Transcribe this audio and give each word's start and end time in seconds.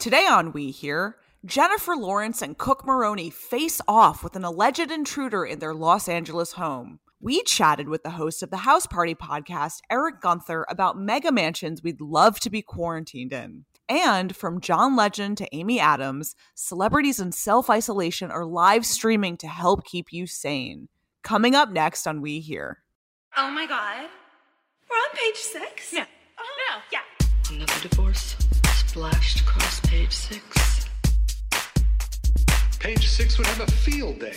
Today 0.00 0.26
on 0.26 0.52
We 0.52 0.70
Hear, 0.70 1.16
Jennifer 1.44 1.94
Lawrence 1.94 2.40
and 2.40 2.56
Cooke 2.56 2.86
Maroney 2.86 3.28
face 3.28 3.82
off 3.86 4.24
with 4.24 4.34
an 4.34 4.44
alleged 4.44 4.90
intruder 4.90 5.44
in 5.44 5.58
their 5.58 5.74
Los 5.74 6.08
Angeles 6.08 6.52
home. 6.52 7.00
We 7.20 7.42
chatted 7.42 7.86
with 7.86 8.02
the 8.02 8.08
host 8.08 8.42
of 8.42 8.48
the 8.48 8.56
House 8.56 8.86
Party 8.86 9.14
podcast, 9.14 9.80
Eric 9.90 10.22
Gunther, 10.22 10.64
about 10.70 10.98
mega 10.98 11.30
mansions 11.30 11.82
we'd 11.82 12.00
love 12.00 12.40
to 12.40 12.48
be 12.48 12.62
quarantined 12.62 13.34
in. 13.34 13.66
And 13.90 14.34
from 14.34 14.62
John 14.62 14.96
Legend 14.96 15.36
to 15.36 15.54
Amy 15.54 15.78
Adams, 15.78 16.34
celebrities 16.54 17.20
in 17.20 17.30
self 17.30 17.68
isolation 17.68 18.30
are 18.30 18.46
live 18.46 18.86
streaming 18.86 19.36
to 19.36 19.48
help 19.48 19.84
keep 19.84 20.14
you 20.14 20.26
sane. 20.26 20.88
Coming 21.22 21.54
up 21.54 21.70
next 21.72 22.06
on 22.06 22.22
We 22.22 22.40
Hear. 22.40 22.78
Oh 23.36 23.50
my 23.50 23.66
god. 23.66 24.08
We're 24.88 24.96
on 24.96 25.10
page 25.12 25.36
six? 25.36 25.92
Yeah. 25.92 26.06
Oh, 26.38 26.44
No. 26.70 26.80
Yeah. 26.90 27.54
Another 27.54 27.88
divorce 27.88 28.34
splashed 28.90 29.40
across 29.42 29.78
page 29.82 30.10
six. 30.10 30.86
Page 32.80 33.06
six 33.06 33.38
would 33.38 33.46
have 33.46 33.60
a 33.60 33.70
field 33.70 34.18
day. 34.18 34.34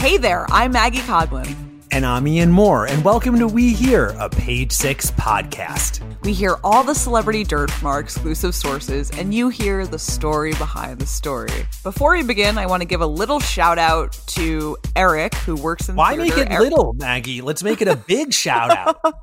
Hey 0.00 0.16
there, 0.16 0.44
I'm 0.50 0.72
Maggie 0.72 0.98
Coughlin. 0.98 1.54
And 1.92 2.04
I'm 2.04 2.26
Ian 2.26 2.50
Mohr, 2.50 2.88
and 2.90 3.04
welcome 3.04 3.38
to 3.38 3.46
We 3.46 3.72
Hear, 3.74 4.08
a 4.18 4.28
Page 4.28 4.72
Six 4.72 5.10
podcast. 5.12 6.02
We 6.24 6.32
hear 6.34 6.56
all 6.64 6.82
the 6.82 6.94
celebrity 6.94 7.44
dirt 7.44 7.70
from 7.70 7.86
our 7.86 8.00
exclusive 8.00 8.56
sources, 8.56 9.10
and 9.12 9.32
you 9.32 9.50
hear 9.50 9.86
the 9.86 9.98
story 10.00 10.50
behind 10.54 11.00
the 11.00 11.06
story. 11.06 11.48
Before 11.84 12.12
we 12.12 12.24
begin, 12.24 12.58
I 12.58 12.66
want 12.66 12.82
to 12.82 12.88
give 12.88 13.00
a 13.02 13.06
little 13.06 13.38
shout 13.40 13.78
out 13.78 14.12
to 14.28 14.76
Eric, 14.96 15.34
who 15.36 15.54
works 15.54 15.88
in 15.88 15.94
Why 15.96 16.16
theater. 16.16 16.36
make 16.36 16.46
it 16.46 16.50
Eric- 16.52 16.70
little, 16.70 16.92
Maggie? 16.94 17.40
Let's 17.40 17.62
make 17.62 17.80
it 17.80 17.86
a 17.88 17.96
big 17.96 18.32
shout 18.34 18.70
out. 18.76 18.98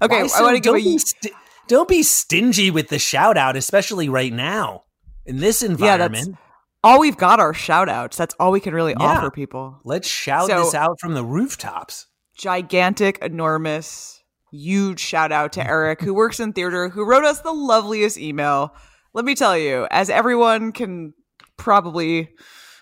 Okay, 0.00 0.16
Why 0.18 0.22
I 0.22 0.26
so- 0.28 0.44
want 0.44 0.54
to 0.56 0.60
give 0.60 0.74
a 0.74 0.78
be 0.78 0.98
sti- 0.98 1.30
don't 1.68 1.88
be 1.88 2.02
stingy 2.02 2.70
with 2.70 2.88
the 2.88 2.98
shout 2.98 3.36
out, 3.36 3.56
especially 3.56 4.08
right 4.08 4.32
now 4.32 4.84
in 5.26 5.38
this 5.38 5.62
yeah. 5.62 5.70
environment. 5.70 6.26
That's 6.28 6.38
all 6.84 7.00
we've 7.00 7.16
got 7.16 7.40
are 7.40 7.54
shout 7.54 7.88
outs. 7.88 8.16
That's 8.16 8.34
all 8.40 8.50
we 8.50 8.60
can 8.60 8.74
really 8.74 8.94
Yeah. 8.98 9.06
offer 9.06 9.30
people. 9.30 9.80
Let's 9.84 10.08
shout 10.08 10.48
So- 10.48 10.64
this 10.64 10.74
out 10.74 10.98
from 11.00 11.14
the 11.14 11.24
rooftops. 11.24 12.06
Gigantic, 12.36 13.18
enormous, 13.18 14.22
huge 14.50 15.00
shout 15.00 15.32
out 15.32 15.52
to 15.52 15.66
Eric, 15.66 16.00
who 16.00 16.14
works 16.14 16.40
in 16.40 16.52
theater, 16.52 16.88
who 16.88 17.04
wrote 17.04 17.24
us 17.24 17.40
the 17.40 17.52
loveliest 17.52 18.18
email. 18.18 18.74
Let 19.14 19.24
me 19.24 19.34
tell 19.34 19.56
you, 19.56 19.86
as 19.90 20.10
everyone 20.10 20.72
can 20.72 21.12
probably 21.56 22.30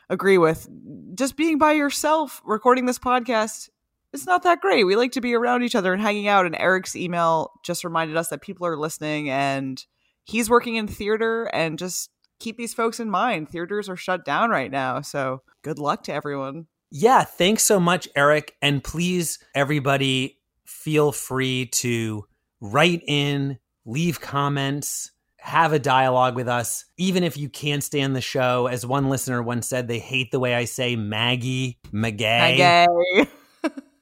agree 0.08 0.39
with, 0.39 0.69
just 1.14 1.36
being 1.36 1.58
by 1.58 1.73
yourself 1.73 2.41
recording 2.45 2.86
this 2.86 2.98
podcast 2.98 3.69
it's 4.12 4.27
not 4.27 4.42
that 4.42 4.61
great. 4.61 4.84
We 4.84 4.97
like 4.97 5.12
to 5.12 5.20
be 5.20 5.34
around 5.34 5.62
each 5.62 5.75
other 5.75 5.92
and 5.92 6.03
hanging 6.03 6.28
out. 6.28 6.47
And 6.47 6.56
Eric's 6.58 6.97
email 6.97 7.53
just 7.64 7.84
reminded 7.84 8.17
us 8.17 8.28
that 8.28 8.42
people 8.42 8.67
are 8.67 8.77
listening 8.77 9.30
and 9.30 9.84
he's 10.25 10.50
working 10.50 10.77
in 10.77 10.86
theater 10.86 11.44
and 11.44 11.78
just 11.78 12.11
keep 12.39 12.56
these 12.56 12.75
folks 12.75 12.98
in 13.00 13.11
mind. 13.11 13.48
Theaters 13.48 13.89
are 13.89 13.97
shut 13.97 14.25
down 14.25 14.50
right 14.50 14.70
now. 14.70 15.00
So 15.00 15.42
good 15.62 15.78
luck 15.78 16.02
to 16.05 16.12
everyone. 16.12 16.67
Yeah, 16.91 17.22
thanks 17.22 17.62
so 17.62 17.78
much, 17.78 18.08
Eric. 18.17 18.56
And 18.61 18.83
please, 18.83 19.39
everybody, 19.55 20.39
feel 20.64 21.12
free 21.12 21.67
to 21.67 22.24
write 22.61 23.02
in, 23.06 23.58
leave 23.84 24.20
comments, 24.20 25.12
have 25.39 25.72
a 25.72 25.78
dialogue 25.78 26.34
with 26.34 26.48
us, 26.48 26.84
even 26.97 27.22
if 27.22 27.36
you 27.36 27.48
can't 27.48 27.84
stand 27.84 28.17
the 28.17 28.20
show. 28.20 28.67
As 28.67 28.84
one 28.84 29.08
listener 29.08 29.42
once 29.42 29.69
said, 29.69 29.86
they 29.86 29.98
hate 30.00 30.33
the 30.33 30.41
way 30.41 30.55
I 30.55 30.64
say 30.64 30.97
Maggie, 30.97 31.78
McGay, 31.92 32.55
Okay. 32.55 33.30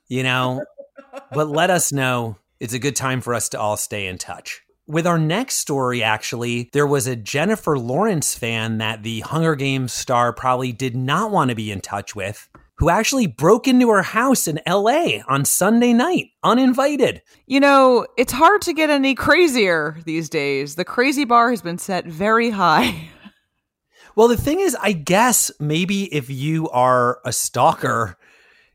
you 0.09 0.23
know, 0.23 0.65
but 1.33 1.49
let 1.49 1.71
us 1.71 1.93
know. 1.93 2.37
It's 2.61 2.75
a 2.75 2.79
good 2.79 2.97
time 2.97 3.21
for 3.21 3.35
us 3.35 3.49
to 3.51 3.61
all 3.61 3.77
stay 3.77 4.07
in 4.07 4.19
touch. 4.19 4.63
With 4.87 5.07
our 5.07 5.19
next 5.19 5.57
story, 5.57 6.03
actually, 6.03 6.71
there 6.73 6.87
was 6.87 7.07
a 7.07 7.15
Jennifer 7.15 7.79
Lawrence 7.79 8.35
fan 8.35 8.79
that 8.79 9.03
the 9.03 9.21
Hunger 9.21 9.55
Games 9.55 9.93
star 9.93 10.33
probably 10.33 10.73
did 10.73 10.97
not 10.97 11.31
want 11.31 11.51
to 11.51 11.55
be 11.55 11.71
in 11.71 11.83
touch 11.83 12.17
with, 12.17 12.49
who 12.79 12.89
actually 12.89 13.27
broke 13.27 13.69
into 13.69 13.91
her 13.91 14.03
house 14.03 14.49
in 14.49 14.61
LA 14.67 15.19
on 15.29 15.45
Sunday 15.45 15.93
night, 15.93 16.31
uninvited. 16.43 17.23
You 17.47 17.61
know, 17.61 18.07
it's 18.17 18.33
hard 18.33 18.63
to 18.63 18.73
get 18.73 18.89
any 18.89 19.15
crazier 19.15 19.99
these 20.07 20.31
days. 20.31 20.77
The 20.77 20.87
crazy 20.87 21.25
bar 21.25 21.51
has 21.51 21.61
been 21.61 21.79
set 21.79 22.07
very 22.07 22.51
high. 22.51 23.09
Well, 24.17 24.27
the 24.27 24.37
thing 24.37 24.59
is, 24.59 24.77
I 24.83 24.91
guess 24.91 25.49
maybe 25.61 26.13
if 26.13 26.29
you 26.29 26.69
are 26.71 27.21
a 27.25 27.33
stalker, 27.33 28.19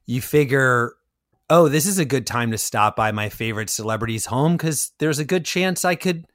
you 0.06 0.22
figure, 0.22 0.94
oh, 1.54 1.68
this 1.70 1.86
is 1.86 2.00
a 2.00 2.06
good 2.06 2.26
time 2.26 2.50
to 2.50 2.58
stop 2.58 2.96
by 2.96 3.12
my 3.12 3.30
favorite 3.30 3.70
celebrity's 3.70 4.26
home 4.26 4.58
because 4.58 4.92
there's 4.98 5.20
a 5.20 5.26
good 5.26 5.46
chance 5.46 5.86
I 5.86 5.94
could, 5.94 6.26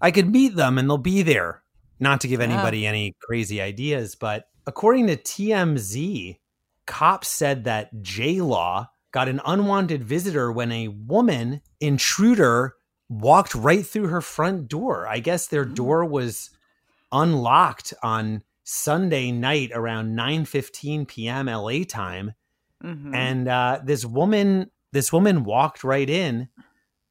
I 0.00 0.10
could 0.10 0.32
meet 0.32 0.56
them 0.56 0.78
and 0.78 0.88
they'll 0.88 0.96
be 0.96 1.20
there. 1.20 1.62
Not 2.00 2.22
to 2.22 2.28
give 2.28 2.40
Yeah. 2.40 2.46
anybody 2.46 2.86
any 2.86 3.14
crazy 3.20 3.60
ideas, 3.60 4.14
but 4.14 4.48
according 4.66 5.08
to 5.08 5.16
TMZ, 5.18 6.38
cops 6.86 7.28
said 7.28 7.64
that 7.64 8.02
J 8.02 8.40
Law 8.40 8.88
got 9.12 9.28
an 9.28 9.42
unwanted 9.44 10.02
visitor 10.02 10.50
when 10.50 10.72
a 10.72 10.88
woman 10.88 11.60
intruder 11.80 12.76
walked 13.10 13.54
right 13.54 13.86
through 13.86 14.08
her 14.08 14.22
front 14.22 14.68
door. 14.68 15.06
I 15.06 15.18
guess 15.18 15.48
their 15.48 15.64
hmm. 15.64 15.74
door 15.74 16.04
was 16.06 16.48
unlocked 17.12 17.92
on 18.02 18.42
Sunday 18.64 19.32
night 19.32 19.70
around 19.74 20.16
9:15 20.16 21.06
p.m. 21.06 21.46
LA 21.46 21.84
time 21.86 22.32
Mhm. 22.84 23.14
and 23.14 23.48
uh, 23.48 23.80
this 23.84 24.04
woman 24.04 24.70
this 24.92 25.12
woman 25.12 25.44
walked 25.44 25.82
right 25.84 26.08
in 26.08 26.48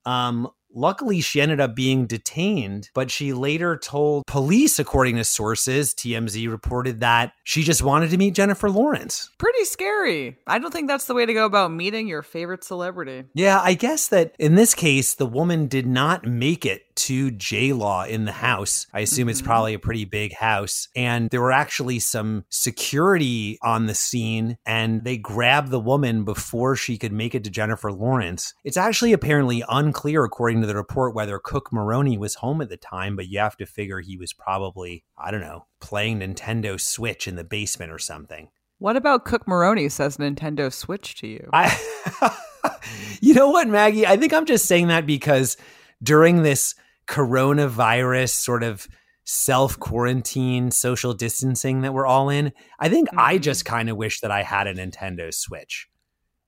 um 0.05 0.49
luckily 0.75 1.21
she 1.21 1.41
ended 1.41 1.59
up 1.59 1.73
being 1.75 2.05
detained 2.05 2.89
but 2.93 3.09
she 3.09 3.33
later 3.33 3.77
told 3.77 4.25
police 4.27 4.77
according 4.77 5.15
to 5.15 5.23
sources 5.23 5.93
TMZ 5.93 6.49
reported 6.49 6.99
that 6.99 7.31
she 7.43 7.63
just 7.63 7.81
wanted 7.81 8.09
to 8.11 8.17
meet 8.17 8.35
Jennifer 8.35 8.69
Lawrence 8.69 9.29
Pretty 9.37 9.63
scary. 9.65 10.37
I 10.47 10.59
don't 10.59 10.71
think 10.71 10.87
that's 10.87 11.05
the 11.05 11.13
way 11.13 11.25
to 11.25 11.33
go 11.33 11.45
about 11.45 11.71
meeting 11.71 12.07
your 12.07 12.21
favorite 12.21 12.63
celebrity. 12.63 13.23
yeah 13.33 13.59
i 13.63 13.73
guess 13.73 14.09
that 14.09 14.35
in 14.39 14.55
this 14.55 14.73
case 14.75 15.15
the 15.15 15.25
woman 15.25 15.67
did 15.67 15.87
not 15.87 16.25
make 16.25 16.65
it 16.65 16.81
to 16.95 17.29
J 17.29 17.73
Law 17.73 18.05
in 18.05 18.23
the 18.23 18.31
house. 18.31 18.87
I 18.93 19.01
assume 19.01 19.27
it's 19.27 19.41
Mhm. 19.41 19.45
probably 19.45 19.73
a 19.73 19.79
pretty 19.79 20.05
big 20.05 20.33
house. 20.33 20.87
And 20.95 21.29
there 21.29 21.41
were 21.41 21.51
actually 21.51 21.99
some 21.99 22.45
security 22.49 23.57
on 23.61 23.87
the 23.87 23.93
scene, 23.93 24.57
and 24.65 25.03
they 25.03 25.17
grabbed 25.17 25.71
the 25.71 25.79
woman 25.79 26.23
before 26.23 26.77
she 26.77 26.97
could 26.97 27.11
make 27.11 27.35
it 27.35 27.43
to 27.43 27.49
Jennifer 27.49 27.91
Lawrence. 27.91 28.53
It's 28.63 28.77
actually 28.77 29.11
apparently 29.11 29.61
unclear, 29.67 30.23
according 30.23 30.61
to 30.61 30.64
the 30.65 30.75
report, 30.75 31.13
whether 31.15 31.39
Cooke 31.39 31.71
Maroney 31.73 32.17
was 32.17 32.35
home 32.35 32.61
at 32.61 32.69
the 32.69 32.77
time, 32.77 33.15
but 33.15 33.27
you 33.27 33.39
have 33.39 33.57
to 33.57 33.65
figure 33.65 33.99
he 33.99 34.17
was 34.17 34.33
probably, 34.33 35.03
I 35.17 35.31
don't 35.31 35.41
know, 35.41 35.65
playing 35.79 36.19
Nintendo 36.19 36.79
Switch 36.79 37.27
in 37.27 37.35
the 37.35 37.43
basement 37.43 37.91
or 37.91 37.99
something. 37.99 38.49
What 38.79 38.97
about 38.97 39.25
Cooke 39.25 39.47
Maroney 39.47 39.87
says 39.89 40.17
Nintendo 40.17 40.71
Switch 40.71 41.15
to 41.21 41.27
you? 41.27 41.49
I, 41.53 41.75
you 43.21 43.33
know 43.33 43.49
what, 43.49 43.67
Maggie? 43.67 44.05
I 44.05 44.17
think 44.17 44.33
I'm 44.33 44.45
just 44.45 44.65
saying 44.65 44.87
that 44.87 45.05
because 45.05 45.55
during 46.03 46.43
this 46.43 46.75
coronavirus 47.07 48.31
sort 48.31 48.63
of 48.63 48.87
self 49.23 49.79
quarantine, 49.79 50.71
social 50.71 51.13
distancing 51.13 51.81
that 51.81 51.93
we're 51.93 52.05
all 52.05 52.29
in, 52.29 52.51
I 52.79 52.89
think 52.89 53.07
I 53.17 53.37
Mhm. 53.37 53.41
just 53.41 53.65
kind 53.65 53.89
of 53.89 53.97
wish 53.97 54.19
that 54.21 54.31
I 54.31 54.43
had 54.43 54.67
a 54.67 54.73
Nintendo 54.73 55.33
Switch. 55.33 55.87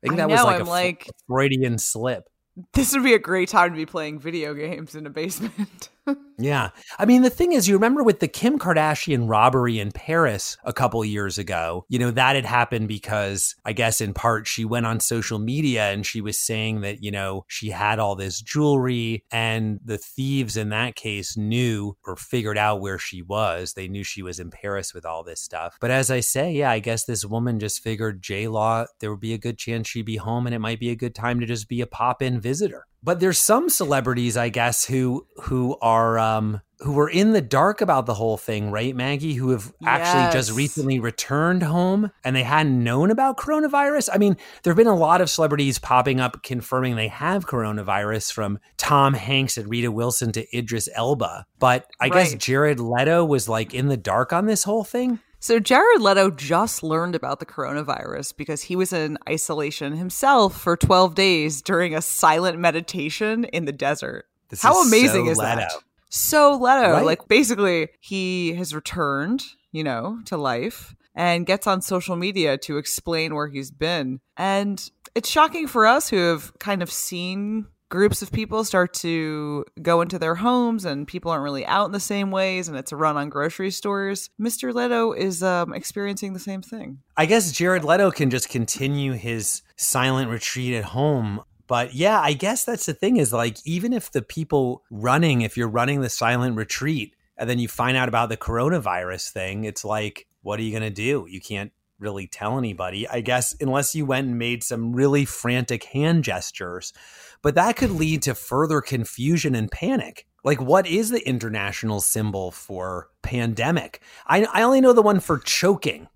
I 0.03 0.07
think 0.07 0.19
I 0.19 0.28
that 0.28 0.29
was 0.29 0.44
like 0.44 0.59
I'm 0.61 0.67
a 0.67 0.69
like- 0.69 1.07
Freudian 1.28 1.78
slip. 1.78 2.25
This 2.73 2.94
would 2.94 3.03
be 3.03 3.13
a 3.13 3.19
great 3.19 3.50
time 3.50 3.72
to 3.72 3.75
be 3.75 3.85
playing 3.85 4.19
video 4.19 4.53
games 4.53 4.95
in 4.95 5.06
a 5.06 5.09
basement. 5.09 5.90
Yeah. 6.40 6.69
I 7.00 7.06
mean, 7.06 7.23
the 7.23 7.31
thing 7.31 7.53
is, 7.53 7.68
you 7.68 7.73
remember 7.73 8.03
with 8.03 8.19
the 8.19 8.28
Kim 8.28 8.59
Kardashian 8.59 9.28
robbery 9.28 9.79
in 9.79 9.91
Paris 9.91 10.56
a 10.63 10.72
couple 10.72 11.03
years 11.03 11.40
ago, 11.40 11.85
you 11.90 11.97
know, 11.97 12.12
that 12.12 12.35
had 12.35 12.45
happened 12.45 12.88
because 12.88 13.56
I 13.66 13.73
guess 13.73 14.01
in 14.01 14.13
part 14.13 14.46
she 14.46 14.63
went 14.63 14.85
on 14.85 15.00
social 15.00 15.40
media 15.40 15.91
and 15.91 16.06
she 16.06 16.22
was 16.22 16.38
saying 16.38 16.81
that, 16.81 17.03
you 17.03 17.09
know, 17.09 17.44
she 17.47 17.69
had 17.69 17.97
all 17.97 18.16
this 18.16 18.40
jewelry 18.40 19.23
and 19.31 19.79
the 19.84 19.97
thieves 19.97 20.57
in 20.57 20.69
that 20.69 20.96
case 20.96 21.35
knew 21.35 21.97
or 22.06 22.16
figured 22.16 22.57
out 22.57 22.81
where 22.81 23.00
she 23.00 23.23
was. 23.23 23.73
They 23.73 23.87
knew 23.87 24.03
she 24.03 24.22
was 24.22 24.40
in 24.40 24.52
Paris 24.52 24.93
with 24.93 25.05
all 25.05 25.23
this 25.23 25.41
stuff. 25.41 25.78
But 25.82 25.90
as 25.91 26.11
I 26.11 26.20
say, 26.20 26.52
yeah, 26.52 26.70
I 26.70 26.79
guess 26.79 27.05
this 27.05 27.26
woman 27.26 27.59
just 27.59 27.82
figured 27.82 28.22
J 28.22 28.47
Law, 28.47 28.85
there 28.99 29.09
would 29.09 29.20
be 29.20 29.34
a 29.34 29.40
good 29.40 29.58
chance 29.58 29.87
she'd 29.87 30.05
be 30.05 30.17
home 30.17 30.46
and 30.46 30.53
it 30.53 30.59
might 30.59 30.79
be 30.79 30.91
a 30.91 30.96
good 30.96 31.16
time 31.16 31.40
to 31.40 31.47
just 31.47 31.67
be 31.67 31.82
a 31.82 31.87
pop 31.87 32.22
in 32.22 32.40
visitor. 32.40 32.85
But 33.03 33.20
there's 33.20 33.40
some 33.40 33.70
celebrities, 33.70 34.35
I 34.38 34.49
guess, 34.49 34.85
who 34.85 35.28
who 35.44 35.78
are 35.82 36.17
um 36.20 36.61
who 36.79 36.94
were 36.94 37.09
in 37.09 37.32
the 37.34 37.41
dark 37.41 37.82
about 37.82 38.05
the 38.05 38.14
whole 38.14 38.38
thing, 38.38 38.70
right, 38.70 38.96
Maggie? 38.96 39.34
Who 39.34 39.49
have 39.49 39.73
actually 39.85 40.32
just 40.32 40.52
recently 40.52 40.99
returned 40.99 41.64
home 41.64 42.11
and 42.23 42.35
they 42.35 42.44
hadn't 42.44 42.84
known 42.84 43.09
about 43.09 43.38
coronavirus. 43.38 44.09
I 44.14 44.17
mean, 44.17 44.38
there 44.61 44.72
have 44.72 44.78
been 44.78 44.88
a 44.88 44.96
lot 44.96 45.22
of 45.22 45.29
celebrities 45.29 45.79
popping 45.79 46.20
up 46.20 46.44
confirming 46.44 46.96
they 46.96 47.08
have 47.08 47.47
coronavirus, 47.47 48.32
from 48.32 48.59
Tom 48.78 49.14
Hanks 49.14 49.58
and 49.58 49.70
Rita 49.70 49.91
Wilson 49.91 50.32
to 50.34 50.58
Idris 50.58 50.88
Elba. 50.94 51.46
But 51.59 51.88
I 51.99 52.09
guess 52.09 52.35
Jared 52.35 52.79
Leto 52.79 53.26
was 53.26 53.49
like 53.49 53.73
in 53.73 53.88
the 53.88 53.97
dark 53.97 54.32
on 54.32 54.46
this 54.46 54.64
whole 54.64 54.84
thing. 54.84 55.20
So 55.39 55.59
Jared 55.59 56.01
Leto 56.01 56.31
just 56.31 56.81
learned 56.81 57.16
about 57.16 57.39
the 57.39 57.45
coronavirus 57.45 58.35
because 58.37 58.63
he 58.63 58.75
was 58.75 58.91
in 58.91 59.17
isolation 59.29 59.95
himself 59.95 60.59
for 60.59 60.75
12 60.75 61.13
days 61.13 61.61
during 61.61 61.93
a 61.93 62.01
silent 62.01 62.57
meditation 62.57 63.43
in 63.45 63.66
the 63.66 63.72
desert. 63.72 64.25
This 64.49 64.61
How 64.61 64.81
is 64.81 64.87
amazing 64.87 65.25
so 65.25 65.31
is 65.31 65.37
that? 65.37 65.72
So 66.09 66.53
Leto. 66.53 66.91
Right. 66.91 67.05
Like 67.05 67.28
basically, 67.28 67.89
he 67.99 68.53
has 68.53 68.73
returned, 68.73 69.43
you 69.72 69.84
know, 69.84 70.19
to 70.25 70.37
life 70.37 70.95
and 71.13 71.45
gets 71.45 71.67
on 71.67 71.81
social 71.81 72.16
media 72.16 72.57
to 72.59 72.78
explain 72.78 73.35
where 73.35 73.47
he's 73.47 73.72
been. 73.72 74.22
And 74.37 74.89
it's 75.16 75.29
shocking 75.29 75.67
for 75.67 75.85
us 75.85 76.09
who 76.09 76.17
have 76.17 76.57
kind 76.59 76.81
of 76.81 76.91
seen 76.91 77.67
groups 77.89 78.22
of 78.22 78.31
people 78.31 78.63
start 78.63 78.93
to 78.93 79.66
go 79.81 80.01
into 80.01 80.19
their 80.19 80.35
homes 80.35 80.85
and 80.85 81.07
people 81.07 81.31
aren't 81.31 81.43
really 81.43 81.66
out 81.66 81.85
in 81.85 81.91
the 81.91 81.99
same 81.99 82.31
ways 82.31 82.67
and 82.67 82.78
it's 82.78 82.91
a 82.91 82.95
run 82.95 83.17
on 83.17 83.29
grocery 83.29 83.72
stores. 83.72 84.29
Mr. 84.39 84.73
Leto 84.73 85.13
is 85.13 85.41
um, 85.41 85.73
experiencing 85.73 86.34
the 86.34 86.39
same 86.39 86.61
thing. 86.61 86.99
I 87.16 87.25
guess 87.25 87.51
Jared 87.51 87.84
Leto 87.84 88.11
can 88.11 88.29
just 88.29 88.49
continue 88.49 89.13
his 89.13 89.61
silent 89.78 90.29
retreat 90.29 90.73
at 90.73 90.85
home. 90.85 91.41
But 91.67 91.93
yeah, 91.93 92.19
I 92.19 92.34
guess 92.34 92.66
that's 92.66 92.85
the 92.85 92.93
thing 92.93 93.17
is 93.17 93.34
like, 93.34 93.57
even 93.66 93.93
if 93.93 94.11
the 94.11 94.22
people 94.22 94.84
running, 94.89 95.41
if 95.41 95.57
you're 95.57 95.67
running 95.67 96.01
the 96.01 96.09
silent 96.09 96.55
retreat 96.55 97.13
and 97.37 97.49
then 97.49 97.59
you 97.59 97.67
find 97.67 97.97
out 97.97 98.09
about 98.09 98.29
the 98.29 98.37
coronavirus 98.37 99.31
thing, 99.31 99.63
it's 99.63 99.84
like, 99.84 100.28
what 100.41 100.59
are 100.59 100.63
you 100.63 100.72
going 100.72 100.84
to 100.84 100.89
do? 100.89 101.25
You 101.29 101.41
can't 101.41 101.72
really 101.99 102.28
tell 102.28 102.58
anybody, 102.58 103.08
I 103.08 103.22
guess, 103.22 103.55
unless 103.59 103.96
you 103.96 104.05
went 104.05 104.28
and 104.28 104.38
made 104.38 104.64
some 104.64 104.94
really 104.94 105.26
frantic 105.26 105.84
hand 105.85 106.23
gestures. 106.23 106.94
But 107.41 107.55
that 107.55 107.76
could 107.76 107.91
lead 107.91 108.22
to 108.23 108.35
further 108.35 108.82
confusion 108.82 109.55
and 109.55 109.72
panic. 109.72 110.28
Like, 110.44 110.61
what 110.61 110.88
is 110.88 111.09
the 111.09 111.28
international 111.28 112.02
symbol 112.02 112.52
for 112.52 113.09
pandemic? 113.22 114.02
I, 114.28 114.46
I 114.53 114.61
only 114.61 114.82
know 114.82 114.94
the 114.94 115.02
one 115.02 115.20
for 115.20 115.40
choking. 115.40 116.08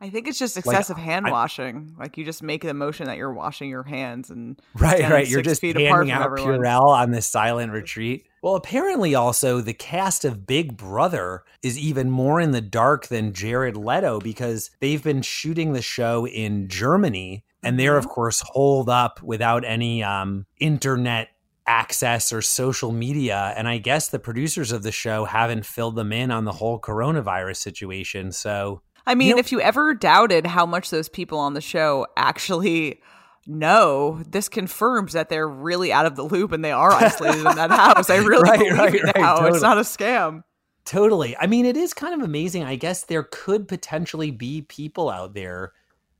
I 0.00 0.10
think 0.10 0.28
it's 0.28 0.38
just 0.38 0.56
excessive 0.56 0.96
hand 0.98 1.26
washing. 1.30 1.94
Like 1.98 2.18
you 2.18 2.24
just 2.24 2.42
make 2.42 2.62
the 2.62 2.74
motion 2.74 3.06
that 3.06 3.16
you're 3.16 3.32
washing 3.32 3.70
your 3.70 3.84
hands 3.84 4.28
and 4.30 4.60
Right, 4.74 5.08
right. 5.08 5.26
You're 5.26 5.40
just 5.42 5.60
feet 5.60 5.76
apart 5.76 6.06
handing 6.06 6.12
out 6.12 6.26
everyone. 6.26 6.60
Purell 6.60 6.88
on 6.88 7.10
this 7.12 7.26
silent 7.26 7.72
retreat. 7.72 8.26
Well, 8.42 8.56
apparently, 8.56 9.14
also 9.14 9.60
the 9.60 9.72
cast 9.72 10.24
of 10.24 10.46
Big 10.46 10.76
Brother 10.76 11.44
is 11.62 11.78
even 11.78 12.10
more 12.10 12.40
in 12.40 12.50
the 12.50 12.60
dark 12.60 13.06
than 13.06 13.32
Jared 13.32 13.76
Leto 13.76 14.18
because 14.20 14.70
they've 14.80 15.02
been 15.02 15.22
shooting 15.22 15.72
the 15.72 15.80
show 15.80 16.26
in 16.26 16.68
Germany, 16.68 17.44
and 17.62 17.78
they're 17.78 17.92
Mm-hmm. 17.92 17.98
of 18.06 18.08
course 18.08 18.42
holed 18.46 18.90
up 18.90 19.22
without 19.22 19.64
any 19.64 20.02
um, 20.02 20.44
internet 20.60 21.28
access 21.66 22.30
or 22.30 22.42
social 22.42 22.92
media. 22.92 23.54
And 23.56 23.66
I 23.66 23.78
guess 23.78 24.08
the 24.08 24.18
producers 24.18 24.70
of 24.72 24.82
the 24.82 24.92
show 24.92 25.24
haven't 25.24 25.64
filled 25.64 25.96
them 25.96 26.12
in 26.12 26.30
on 26.30 26.44
the 26.44 26.52
whole 26.52 26.78
coronavirus 26.78 27.56
situation. 27.56 28.32
So 28.32 28.82
I 29.06 29.14
mean, 29.14 29.28
You 29.28 29.34
know- 29.34 29.40
if 29.40 29.52
you 29.52 29.60
ever 29.60 29.94
doubted 29.94 30.46
how 30.46 30.66
much 30.66 30.90
those 30.90 31.08
people 31.08 31.38
on 31.38 31.54
the 31.54 31.60
show 31.60 32.06
actually 32.16 33.00
know, 33.46 34.22
this 34.26 34.48
confirms 34.48 35.12
that 35.12 35.28
they're 35.28 35.48
really 35.48 35.92
out 35.92 36.06
of 36.06 36.16
the 36.16 36.22
loop 36.22 36.52
and 36.52 36.64
they 36.64 36.72
are 36.72 36.92
isolated 36.92 37.38
in 37.46 37.56
that 37.56 37.70
house. 37.96 38.08
I 38.10 38.16
really 38.16 38.42
Right, 38.42 38.58
believe 38.58 38.78
right, 38.78 38.94
it 38.94 39.02
right, 39.04 39.16
now. 39.16 39.34
totally. 39.36 39.52
It's 39.52 39.62
not 39.62 39.78
a 39.78 39.82
scam. 39.82 40.42
Totally. 40.84 41.36
I 41.38 41.46
mean, 41.46 41.64
it 41.66 41.76
is 41.76 41.94
kind 41.94 42.14
of 42.14 42.20
amazing. 42.26 42.62
I 42.64 42.76
guess 42.76 43.04
there 43.04 43.22
could 43.22 43.68
potentially 43.68 44.30
be 44.30 44.62
people 44.62 45.08
out 45.10 45.34
there 45.34 45.72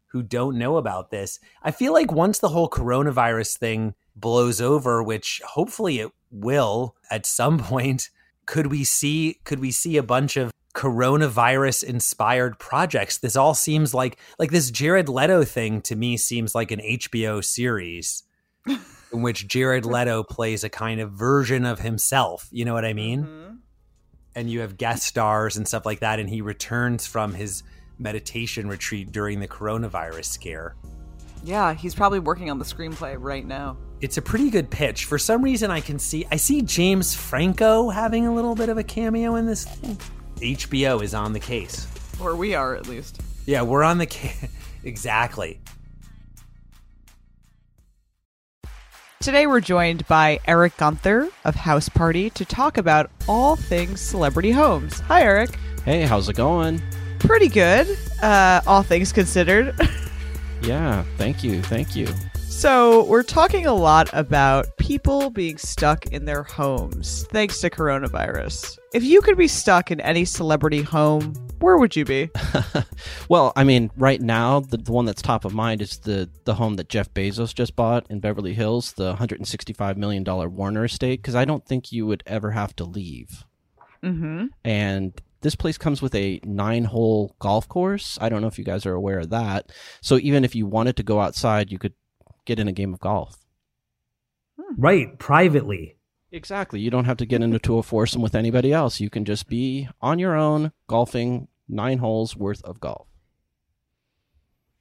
who 0.09 0.23
don't 0.23 0.59
know 0.59 0.77
about 0.77 1.11
this. 1.11 1.41
I 1.63 1.71
feel 1.71 1.93
like 1.93 2.13
once 2.13 2.39
the 2.39 2.49
whole 2.51 2.69
coronavirus 2.71 3.59
thing 3.59 3.95
blows 4.17 4.61
over, 4.61 5.03
which 5.03 5.43
hopefully 5.45 5.99
it 6.01 6.13
will 6.31 6.95
at 7.11 7.27
some 7.27 7.59
point, 7.71 8.11
could 8.47 8.67
we 8.69 8.85
see 8.85 9.41
could 9.45 9.61
we 9.61 9.71
see 9.71 9.97
a 9.97 10.03
bunch 10.03 10.37
of 10.37 10.51
coronavirus 10.75 11.85
inspired 11.85 12.59
projects? 12.59 13.19
This 13.19 13.37
all 13.37 13.55
seems 13.55 13.95
like 13.95 14.19
like 14.39 14.51
this 14.51 14.71
Jared 14.71 15.09
Leto 15.09 15.45
thing 15.45 15.81
to 15.83 15.97
me 15.97 16.17
seems 16.17 16.55
like 16.55 16.71
an 16.71 16.81
HBO 16.81 17.43
series 17.45 18.23
in 18.67 19.23
which 19.23 19.47
Jared 19.49 19.87
Leto 19.87 20.23
plays 20.23 20.65
a 20.65 20.69
kind 20.69 21.01
of 21.01 21.13
version 21.13 21.65
of 21.65 21.79
himself. 21.81 22.49
You 22.51 22.65
know 22.65 22.75
what 22.75 22.85
I 22.85 22.93
mean? 22.93 23.25
Mhm. 23.25 23.59
and 24.37 24.51
you 24.51 24.61
have 24.61 24.77
guest 24.77 25.05
stars 25.05 25.57
and 25.57 25.67
stuff 25.69 25.87
like 25.87 26.01
that 26.01 26.19
and 26.19 26.29
he 26.29 26.41
returns 26.41 27.07
from 27.07 27.35
his 27.35 27.63
meditation 28.01 28.69
retreat 28.69 29.13
during 29.13 29.39
the 29.39 29.47
coronavirus 29.47 30.25
scare 30.25 30.75
Yeah, 31.45 31.73
he's 31.75 31.95
probably 31.95 32.19
working 32.19 32.51
on 32.51 32.59
the 32.59 32.65
screenplay 32.65 33.15
right 33.17 33.47
now. 33.47 33.77
it's 34.01 34.17
a 34.17 34.23
pretty 34.23 34.51
good 34.51 34.69
pitch 34.71 35.05
for 35.05 35.19
some 35.19 35.41
reason 35.41 35.71
i 35.71 35.81
can 35.81 36.01
see 36.01 36.27
i 36.33 36.37
see 36.37 36.63
james 36.63 37.15
franco 37.15 37.91
having 37.91 38.27
a 38.27 38.35
little 38.35 38.57
bit 38.57 38.69
of 38.69 38.77
a 38.77 38.83
cameo 38.83 39.37
in 39.37 39.47
this 39.47 39.65
thing 39.67 39.97
hbo 40.37 41.03
is 41.03 41.15
on 41.15 41.33
the 41.33 41.41
case 41.41 41.87
Or 42.21 42.37
we 42.37 42.55
are 42.55 42.75
at 42.75 42.87
least. 42.87 43.21
yeah 43.47 43.63
we're 43.63 43.83
on 43.83 43.99
the 43.99 44.07
case 44.07 44.47
exactly 44.85 45.61
Today 49.21 49.47
we're 49.47 49.61
joined 49.63 50.07
by 50.07 50.39
Eric 50.47 50.77
Gunther 50.77 51.31
of 51.47 51.55
House 51.55 51.89
Party 51.89 52.29
to 52.31 52.45
talk 52.45 52.77
about 52.77 53.11
all 53.27 53.57
things 53.57 53.99
celebrity 54.03 54.51
homes. 54.51 55.01
Hi, 55.01 55.23
Eric. 55.23 55.57
Hey, 55.87 56.03
how's 56.03 56.29
it 56.29 56.37
going? 56.37 56.83
Pretty 57.21 57.49
good, 57.49 57.87
uh, 58.23 58.61
all 58.67 58.83
things 58.83 59.13
considered. 59.13 59.75
Yeah, 60.63 61.05
thank 61.19 61.45
you, 61.45 61.61
thank 61.63 61.95
you. 61.95 62.07
So, 62.57 63.05
we're 63.07 63.25
talking 63.25 63.67
a 63.67 63.75
lot 63.75 64.09
about 64.13 64.79
people 64.79 65.29
being 65.29 65.59
stuck 65.59 66.07
in 66.07 66.25
their 66.25 66.45
homes 66.45 67.27
thanks 67.31 67.61
to 67.61 67.69
coronavirus. 67.69 68.79
If 68.95 69.03
you 69.03 69.21
could 69.21 69.37
be 69.37 69.49
stuck 69.49 69.91
in 69.91 70.01
any 70.01 70.25
celebrity 70.25 70.81
home, 70.81 71.35
where 71.59 71.77
would 71.77 71.95
you 71.95 72.05
be? 72.05 72.31
Well, 73.29 73.53
I 73.57 73.65
mean, 73.65 73.91
right 73.97 74.21
now 74.21 74.61
the, 74.61 74.77
the 74.77 74.93
one 74.93 75.05
that's 75.05 75.23
top 75.23 75.45
of 75.45 75.53
mind 75.55 75.83
is 75.83 75.99
the 75.99 76.31
the 76.45 76.55
home 76.55 76.77
that 76.77 76.89
Jeff 76.89 77.13
Bezos 77.13 77.55
just 77.55 77.75
bought 77.75 78.07
in 78.11 78.21
Beverly 78.21 78.55
Hills, 78.55 78.93
the 78.93 79.07
165 79.07 79.97
million 79.97 80.23
dollar 80.23 80.49
Warner 80.49 80.85
estate. 80.85 81.21
Because 81.21 81.35
I 81.35 81.45
don't 81.45 81.67
think 81.67 81.91
you 81.91 82.07
would 82.07 82.23
ever 82.27 82.51
have 82.53 82.77
to 82.77 82.85
leave. 82.85 83.45
Mm-hmm. 84.03 84.47
And 84.65 85.21
this 85.41 85.55
place 85.55 85.79
comes 85.79 86.03
with 86.03 86.15
a 86.15 86.41
nine 86.45 86.85
hole 86.85 87.35
golf 87.39 87.69
course. 87.69 88.19
I 88.21 88.29
don't 88.29 88.43
know 88.43 88.47
if 88.47 88.59
you 88.59 88.65
guys 88.65 88.87
are 88.87 88.95
aware 88.95 89.21
of 89.21 89.31
that. 89.31 89.73
So 90.01 90.19
even 90.19 90.45
if 90.45 90.55
you 90.55 90.67
wanted 90.67 90.97
to 90.97 91.03
go 91.03 91.21
outside, 91.21 91.73
you 91.73 91.79
could 91.79 91.95
get 92.45 92.59
in 92.59 92.69
a 92.69 92.73
game 92.73 92.95
of 92.95 93.01
golf. 93.01 93.45
right 94.77 95.19
privately 95.19 95.97
Exactly. 96.35 96.81
You 96.81 96.91
don't 96.91 97.05
have 97.05 97.19
to 97.19 97.27
get 97.27 97.43
into 97.43 97.79
a 97.79 97.83
foursome 97.83 98.21
with 98.21 98.35
anybody 98.35 98.73
else. 98.73 98.99
You 98.99 99.09
can 99.09 99.25
just 99.25 99.47
be 99.47 99.89
on 100.01 100.19
your 100.19 100.35
own 100.35 100.73
golfing 100.89 101.47
nine 101.69 101.99
holes 101.99 102.37
worth 102.37 102.61
of 102.65 102.81
golf. 102.81 103.07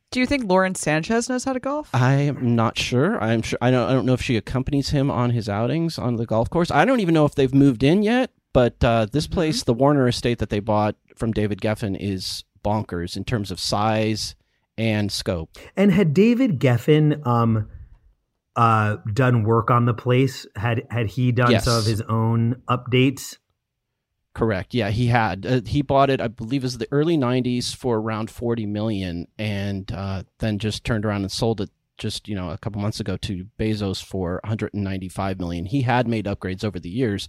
Do 0.10 0.19
you 0.19 0.25
think 0.25 0.45
Lauren 0.45 0.74
Sanchez 0.74 1.30
knows 1.30 1.44
how 1.44 1.54
to 1.54 1.60
golf? 1.60 1.89
I 1.94 2.13
am 2.13 2.56
not 2.56 2.77
sure. 2.77 3.21
I'm 3.24 3.44
sure. 3.44 3.60
I 3.62 3.69
don't. 3.69 3.88
I 3.88 3.94
don't 3.94 4.06
know 4.06 4.13
if 4.13 4.21
she 4.21 4.36
accompanies 4.36 4.89
him 4.89 5.12
on 5.12 5.30
his 5.30 5.48
outings 5.48 6.00
on 6.00 6.15
the 6.15 6.25
golf 6.25 6.50
course. 6.50 6.71
I 6.71 6.86
don't 6.86 7.00
even 7.00 7.13
know 7.13 7.25
if 7.25 7.36
they've 7.36 7.54
moved 7.54 7.83
in 7.83 8.01
yet. 8.01 8.31
But 8.51 8.83
uh, 8.83 9.07
this 9.12 9.25
place, 9.25 9.63
the 9.63 9.74
Warner 9.74 10.07
Estate 10.07 10.38
that 10.39 10.50
they 10.50 10.60
bought 10.60 10.95
from 11.15 11.33
David 11.33 11.62
Geffen, 11.62 11.98
is 12.00 12.43
bonkers 12.63 13.17
in 13.17 13.25
terms 13.25 13.50
of 13.50 13.60
size 13.60 14.36
and 14.77 15.12
scope. 15.12 15.50
And 15.75 15.92
had 15.92 16.13
David 16.13 16.60
Geffen 16.60 17.25
um 17.25 17.70
uh 18.56 18.98
done 19.13 19.44
work 19.44 19.72
on 19.72 19.86
the 19.86 19.94
place? 19.94 20.46
Had 20.56 20.84
had 20.89 21.08
he 21.08 21.32
done 21.32 21.51
Yes. 21.51 21.65
some 21.65 21.77
of 21.77 21.86
his 21.86 22.01
own 22.01 22.62
updates? 22.70 23.38
Correct. 24.36 24.74
Yeah, 24.74 24.89
he 24.89 25.08
had. 25.08 25.46
Uh, 25.46 25.62
he 25.63 25.84
bought 25.84 26.10
it, 26.10 26.20
I 26.20 26.27
believe, 26.27 26.63
it 26.63 26.65
was 26.65 26.80
the 26.80 26.88
early 26.92 27.18
'90s 27.18 27.75
for 27.75 28.00
around 28.00 28.32
40 28.32 28.65
million, 28.65 29.27
and 29.38 29.92
uh, 29.92 30.24
then 30.39 30.58
just 30.58 30.84
turned 30.84 31.06
around 31.06 31.22
and 31.22 31.32
sold 31.32 31.62
it 31.62 31.70
just 32.00 32.27
you 32.27 32.34
know 32.34 32.50
a 32.50 32.58
couple 32.58 32.82
months 32.82 33.00
ago 33.00 33.15
to 33.18 33.46
Bezos 33.60 34.03
for 34.03 34.39
195 34.44 35.39
million. 35.39 35.65
He 35.65 35.84
had 35.84 36.08
made 36.08 36.25
upgrades 36.25 36.63
over 36.63 36.80
the 36.80 36.89
years, 36.89 37.27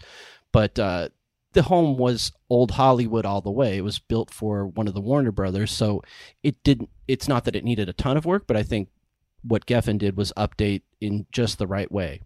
but 0.50 0.78
uh, 0.78 1.10
the 1.54 1.62
home 1.62 1.96
was 1.96 2.32
old 2.50 2.72
Hollywood 2.72 3.24
all 3.24 3.40
the 3.40 3.50
way. 3.50 3.76
It 3.76 3.84
was 3.84 3.98
built 3.98 4.32
for 4.32 4.66
one 4.66 4.86
of 4.86 4.94
the 4.94 5.00
Warner 5.00 5.32
Brothers, 5.32 5.72
so 5.72 6.02
it 6.42 6.62
didn't. 6.62 6.90
It's 7.08 7.28
not 7.28 7.44
that 7.44 7.56
it 7.56 7.64
needed 7.64 7.88
a 7.88 7.92
ton 7.92 8.16
of 8.16 8.26
work, 8.26 8.46
but 8.46 8.56
I 8.56 8.62
think 8.62 8.88
what 9.42 9.66
Geffen 9.66 9.98
did 9.98 10.16
was 10.16 10.32
update 10.36 10.82
in 11.00 11.26
just 11.32 11.58
the 11.58 11.66
right 11.66 11.90
way. 11.90 12.20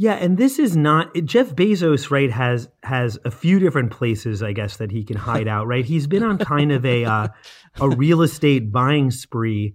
Yeah, 0.00 0.14
and 0.14 0.38
this 0.38 0.60
is 0.60 0.76
not 0.76 1.12
Jeff 1.24 1.48
Bezos, 1.56 2.10
right? 2.10 2.30
Has 2.30 2.68
has 2.84 3.18
a 3.24 3.32
few 3.32 3.58
different 3.58 3.90
places, 3.90 4.44
I 4.44 4.52
guess, 4.52 4.76
that 4.76 4.92
he 4.92 5.02
can 5.02 5.16
hide 5.16 5.48
out, 5.48 5.66
right? 5.66 5.84
He's 5.84 6.06
been 6.06 6.22
on 6.22 6.38
kind 6.38 6.70
of 6.70 6.86
a 6.86 7.04
uh, 7.04 7.28
a 7.80 7.88
real 7.88 8.22
estate 8.22 8.70
buying 8.70 9.10
spree, 9.10 9.74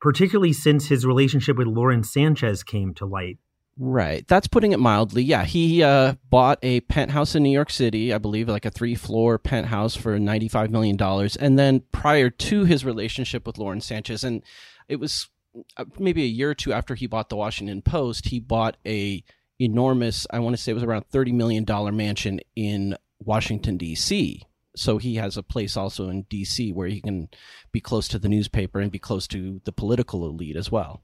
particularly 0.00 0.52
since 0.52 0.86
his 0.86 1.04
relationship 1.04 1.56
with 1.56 1.66
Lauren 1.66 2.04
Sanchez 2.04 2.62
came 2.62 2.94
to 2.94 3.06
light. 3.06 3.38
Right. 3.80 4.26
That's 4.26 4.48
putting 4.48 4.72
it 4.72 4.80
mildly. 4.80 5.22
Yeah. 5.22 5.44
He 5.44 5.84
uh, 5.84 6.14
bought 6.28 6.58
a 6.62 6.80
penthouse 6.80 7.36
in 7.36 7.44
New 7.44 7.52
York 7.52 7.70
City, 7.70 8.12
I 8.12 8.18
believe, 8.18 8.48
like 8.48 8.64
a 8.64 8.70
three 8.70 8.96
floor 8.96 9.38
penthouse 9.38 9.94
for 9.94 10.18
$95 10.18 10.70
million. 10.70 11.00
And 11.38 11.58
then 11.58 11.82
prior 11.92 12.28
to 12.28 12.64
his 12.64 12.84
relationship 12.84 13.46
with 13.46 13.56
Lauren 13.56 13.80
Sanchez, 13.80 14.24
and 14.24 14.42
it 14.88 14.96
was 14.96 15.28
uh, 15.76 15.84
maybe 15.98 16.24
a 16.24 16.26
year 16.26 16.50
or 16.50 16.54
two 16.54 16.72
after 16.72 16.96
he 16.96 17.06
bought 17.06 17.28
the 17.28 17.36
Washington 17.36 17.80
Post, 17.80 18.28
he 18.28 18.40
bought 18.40 18.76
a 18.84 19.22
enormous, 19.60 20.26
I 20.30 20.40
want 20.40 20.56
to 20.56 20.62
say 20.62 20.72
it 20.72 20.74
was 20.74 20.82
around 20.82 21.08
$30 21.10 21.32
million 21.32 21.64
mansion 21.96 22.40
in 22.56 22.96
Washington, 23.20 23.76
D.C. 23.76 24.42
So 24.74 24.98
he 24.98 25.16
has 25.16 25.36
a 25.36 25.42
place 25.42 25.76
also 25.76 26.08
in 26.08 26.22
D.C. 26.22 26.72
where 26.72 26.88
he 26.88 27.00
can 27.00 27.28
be 27.70 27.80
close 27.80 28.08
to 28.08 28.18
the 28.18 28.28
newspaper 28.28 28.80
and 28.80 28.90
be 28.90 28.98
close 28.98 29.28
to 29.28 29.60
the 29.64 29.72
political 29.72 30.24
elite 30.26 30.56
as 30.56 30.70
well. 30.70 31.02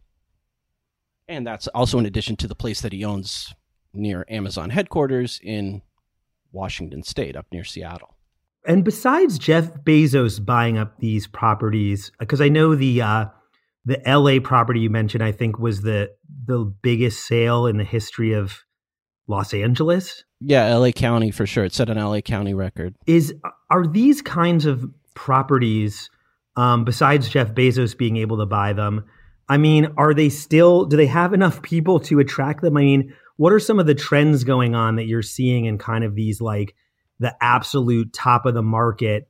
And 1.29 1.47
that's 1.47 1.69
also 1.69 1.99
in 1.99 2.07
addition 2.07 2.37
to 2.37 2.49
the 2.49 2.55
place 2.55 2.81
that 2.83 2.93
he 2.93 3.05
owns 3.05 3.55
near 3.93 4.25
Amazon 4.29 4.71
headquarters 4.71 5.41
in 5.43 5.83
Washington 6.53 7.03
State, 7.03 7.37
up 7.37 7.47
near 7.53 7.65
Seattle. 7.65 8.15
And 8.67 8.85
besides 8.85 9.39
Jeff 9.39 9.73
Bezos 9.85 10.45
buying 10.45 10.79
up 10.79 10.99
these 10.99 11.27
properties, 11.27 12.11
because 12.19 12.41
I 12.41 12.49
know 12.49 12.75
the 12.75 13.03
uh, 13.03 13.27
the 13.85 14.01
LA 14.07 14.41
property 14.43 14.81
you 14.81 14.91
mentioned, 14.91 15.23
I 15.23 15.33
think 15.33 15.59
was 15.59 15.83
the 15.83 16.11
the 16.47 16.65
biggest 16.83 17.27
sale 17.27 17.67
in 17.67 17.77
the 17.77 17.85
history 17.85 18.33
of 18.33 18.65
Los 19.27 19.53
Angeles. 19.53 20.25
Yeah, 20.41 20.75
LA 20.75 20.93
County 20.93 21.31
for 21.31 21.47
sure. 21.47 21.65
It 21.65 21.75
set 21.75 21.91
an 21.91 21.99
LA 21.99 22.21
County 22.21 22.55
record. 22.55 22.95
Is 23.07 23.35
are 23.71 23.87
these 23.87 24.23
kinds 24.23 24.65
of 24.65 24.91
properties, 25.15 26.09
um, 26.57 26.85
besides 26.85 27.29
Jeff 27.29 27.53
Bezos 27.53 27.97
being 27.97 28.17
able 28.17 28.39
to 28.39 28.47
buy 28.47 28.73
them? 28.73 29.05
I 29.49 29.57
mean, 29.59 29.89
are 29.97 30.15
they 30.15 30.29
still? 30.29 30.87
Do 30.87 30.97
they 30.97 31.07
have 31.07 31.33
enough 31.33 31.63
people 31.63 32.01
to 32.01 32.19
attract 32.19 32.63
them? 32.63 32.77
I 32.77 32.81
mean, 32.81 33.15
what 33.37 33.53
are 33.53 33.61
some 33.61 33.79
of 33.79 33.87
the 33.87 33.95
trends 33.95 34.45
going 34.45 34.75
on 34.75 34.97
that 34.97 35.05
you're 35.05 35.23
seeing 35.23 35.65
in 35.67 35.79
kind 35.79 36.05
of 36.05 36.15
these 36.15 36.41
like 36.41 36.75
the 37.19 37.35
absolute 37.41 38.13
top 38.13 38.47
of 38.47 38.55
the 38.55 38.63
market 38.63 39.29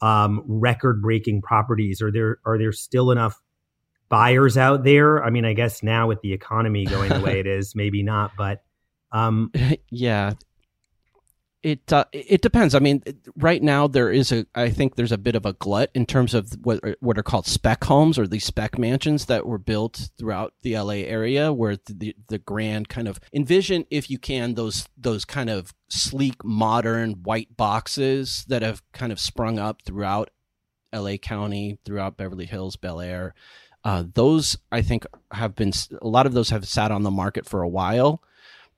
um, 0.00 0.42
record 0.46 1.02
breaking 1.02 1.42
properties? 1.42 2.00
Are 2.00 2.12
there 2.12 2.38
are 2.44 2.58
there 2.58 2.72
still 2.72 3.10
enough 3.10 3.40
buyers 4.08 4.56
out 4.56 4.84
there? 4.84 5.24
I 5.24 5.30
mean, 5.30 5.44
I 5.44 5.52
guess 5.52 5.82
now 5.82 6.06
with 6.06 6.20
the 6.20 6.32
economy 6.32 6.84
going 6.84 7.10
the 7.10 7.20
way 7.20 7.40
it 7.40 7.46
is, 7.46 7.74
maybe 7.74 8.02
not, 8.02 8.32
but 8.36 8.62
um, 9.12 9.50
yeah, 9.90 10.32
it 11.66 11.92
uh, 11.92 12.04
it 12.12 12.42
depends. 12.42 12.76
I 12.76 12.78
mean, 12.78 13.02
right 13.36 13.60
now 13.60 13.88
there 13.88 14.08
is 14.08 14.30
a. 14.30 14.46
I 14.54 14.70
think 14.70 14.94
there's 14.94 15.10
a 15.10 15.18
bit 15.18 15.34
of 15.34 15.44
a 15.44 15.52
glut 15.52 15.90
in 15.94 16.06
terms 16.06 16.32
of 16.32 16.52
what 16.62 16.78
what 17.00 17.18
are 17.18 17.24
called 17.24 17.44
spec 17.44 17.82
homes 17.82 18.20
or 18.20 18.28
these 18.28 18.44
spec 18.44 18.78
mansions 18.78 19.24
that 19.24 19.46
were 19.46 19.58
built 19.58 20.10
throughout 20.16 20.54
the 20.62 20.78
LA 20.78 21.02
area, 21.02 21.52
where 21.52 21.76
the 21.88 22.14
the 22.28 22.38
grand 22.38 22.88
kind 22.88 23.08
of 23.08 23.18
envision, 23.32 23.84
if 23.90 24.08
you 24.08 24.16
can, 24.16 24.54
those 24.54 24.86
those 24.96 25.24
kind 25.24 25.50
of 25.50 25.74
sleek, 25.88 26.44
modern 26.44 27.24
white 27.24 27.56
boxes 27.56 28.44
that 28.46 28.62
have 28.62 28.80
kind 28.92 29.10
of 29.10 29.18
sprung 29.18 29.58
up 29.58 29.82
throughout 29.82 30.30
LA 30.92 31.16
County, 31.16 31.80
throughout 31.84 32.16
Beverly 32.16 32.46
Hills, 32.46 32.76
Bel 32.76 33.00
Air. 33.00 33.34
Uh, 33.82 34.04
those 34.14 34.56
I 34.70 34.82
think 34.82 35.04
have 35.32 35.56
been 35.56 35.72
a 36.00 36.06
lot 36.06 36.26
of 36.26 36.32
those 36.32 36.50
have 36.50 36.68
sat 36.68 36.92
on 36.92 37.02
the 37.02 37.10
market 37.10 37.44
for 37.44 37.62
a 37.62 37.68
while 37.68 38.22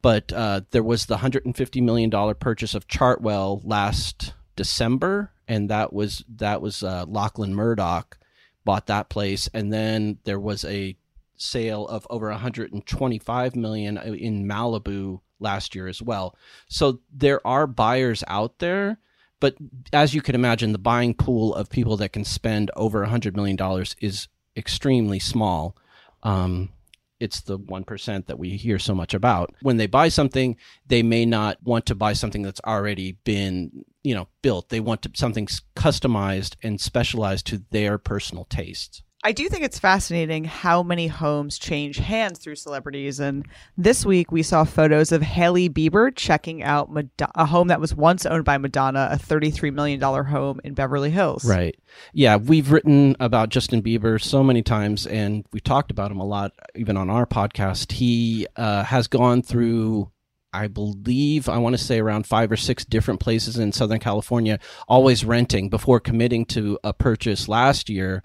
but 0.02 0.32
uh, 0.32 0.62
there 0.70 0.82
was 0.82 1.06
the 1.06 1.16
$150 1.16 1.82
million 1.82 2.34
purchase 2.34 2.74
of 2.74 2.86
Chartwell 2.86 3.60
last 3.64 4.34
December, 4.56 5.32
and 5.46 5.70
that 5.70 5.92
was 5.92 6.24
that 6.36 6.60
was 6.60 6.82
uh, 6.82 7.04
Lachlan 7.08 7.54
Murdoch 7.54 8.18
bought 8.64 8.86
that 8.86 9.08
place, 9.08 9.48
and 9.54 9.72
then 9.72 10.18
there 10.24 10.40
was 10.40 10.64
a 10.64 10.96
sale 11.36 11.86
of 11.86 12.06
over 12.10 12.28
125 12.30 13.56
million 13.56 13.96
in 13.96 14.44
Malibu 14.44 15.20
last 15.40 15.74
year 15.74 15.86
as 15.86 16.02
well. 16.02 16.36
So 16.68 17.00
there 17.12 17.44
are 17.46 17.66
buyers 17.66 18.24
out 18.26 18.58
there, 18.58 18.98
but 19.40 19.56
as 19.92 20.14
you 20.14 20.20
can 20.20 20.34
imagine, 20.34 20.72
the 20.72 20.78
buying 20.78 21.14
pool 21.14 21.54
of 21.54 21.70
people 21.70 21.96
that 21.98 22.12
can 22.12 22.24
spend 22.24 22.70
over 22.76 23.00
100 23.00 23.36
million 23.36 23.56
dollars 23.56 23.94
is 24.00 24.28
extremely 24.56 25.20
small. 25.20 25.76
Um, 26.24 26.70
it's 27.20 27.40
the 27.40 27.58
1% 27.58 28.26
that 28.26 28.38
we 28.38 28.50
hear 28.50 28.78
so 28.78 28.94
much 28.94 29.14
about. 29.14 29.54
When 29.62 29.76
they 29.76 29.86
buy 29.86 30.08
something, 30.08 30.56
they 30.86 31.02
may 31.02 31.26
not 31.26 31.58
want 31.62 31.86
to 31.86 31.94
buy 31.94 32.12
something 32.12 32.42
that's 32.42 32.60
already 32.66 33.18
been, 33.24 33.84
you 34.02 34.14
know, 34.14 34.28
built. 34.42 34.68
They 34.68 34.80
want 34.80 35.02
to, 35.02 35.10
something 35.14 35.46
customized 35.76 36.56
and 36.62 36.80
specialized 36.80 37.46
to 37.48 37.64
their 37.70 37.98
personal 37.98 38.44
tastes. 38.44 39.02
I 39.24 39.32
do 39.32 39.48
think 39.48 39.64
it's 39.64 39.80
fascinating 39.80 40.44
how 40.44 40.84
many 40.84 41.08
homes 41.08 41.58
change 41.58 41.96
hands 41.96 42.38
through 42.38 42.54
celebrities. 42.54 43.18
And 43.18 43.46
this 43.76 44.06
week 44.06 44.30
we 44.30 44.44
saw 44.44 44.62
photos 44.62 45.10
of 45.10 45.22
Hailey 45.22 45.68
Bieber 45.68 46.14
checking 46.14 46.62
out 46.62 46.88
a 47.34 47.44
home 47.44 47.68
that 47.68 47.80
was 47.80 47.92
once 47.92 48.24
owned 48.26 48.44
by 48.44 48.58
Madonna, 48.58 49.08
a 49.10 49.16
$33 49.16 49.74
million 49.74 50.00
home 50.00 50.60
in 50.62 50.74
Beverly 50.74 51.10
Hills. 51.10 51.44
Right. 51.44 51.76
Yeah. 52.12 52.36
We've 52.36 52.70
written 52.70 53.16
about 53.18 53.48
Justin 53.48 53.82
Bieber 53.82 54.22
so 54.22 54.44
many 54.44 54.62
times 54.62 55.04
and 55.04 55.44
we've 55.52 55.64
talked 55.64 55.90
about 55.90 56.12
him 56.12 56.20
a 56.20 56.26
lot, 56.26 56.52
even 56.76 56.96
on 56.96 57.10
our 57.10 57.26
podcast. 57.26 57.90
He 57.92 58.46
uh, 58.54 58.84
has 58.84 59.08
gone 59.08 59.42
through 59.42 60.12
I 60.50 60.66
believe 60.66 61.48
I 61.48 61.58
want 61.58 61.76
to 61.76 61.82
say 61.82 62.00
around 62.00 62.26
five 62.26 62.50
or 62.50 62.56
six 62.56 62.84
different 62.84 63.20
places 63.20 63.58
in 63.58 63.70
Southern 63.70 63.98
California, 63.98 64.58
always 64.88 65.22
renting 65.22 65.68
before 65.68 66.00
committing 66.00 66.46
to 66.46 66.78
a 66.82 66.94
purchase 66.94 67.48
last 67.48 67.90
year 67.90 68.22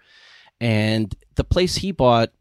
and 0.63 1.13
the 1.35 1.43
place 1.43 1.75
he 1.75 1.91
bought 1.91 2.31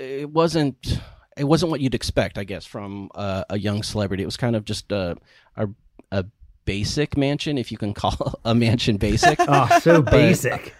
it 0.00 0.28
wasn't 0.28 1.00
it 1.36 1.44
wasn't 1.44 1.70
what 1.70 1.80
you'd 1.80 1.94
expect, 1.94 2.36
I 2.36 2.44
guess, 2.44 2.66
from 2.66 3.10
a, 3.14 3.46
a 3.50 3.58
young 3.58 3.84
celebrity. 3.84 4.24
It 4.24 4.26
was 4.26 4.36
kind 4.36 4.56
of 4.56 4.64
just 4.64 4.90
a, 4.90 5.16
a, 5.56 5.68
a 6.10 6.26
basic 6.64 7.16
mansion, 7.16 7.56
if 7.56 7.70
you 7.70 7.78
can 7.78 7.94
call 8.02 8.40
a 8.44 8.54
mansion 8.54 8.96
basic. 8.96 9.38
oh, 9.48 9.78
so 9.80 10.02
basic. 10.02 10.74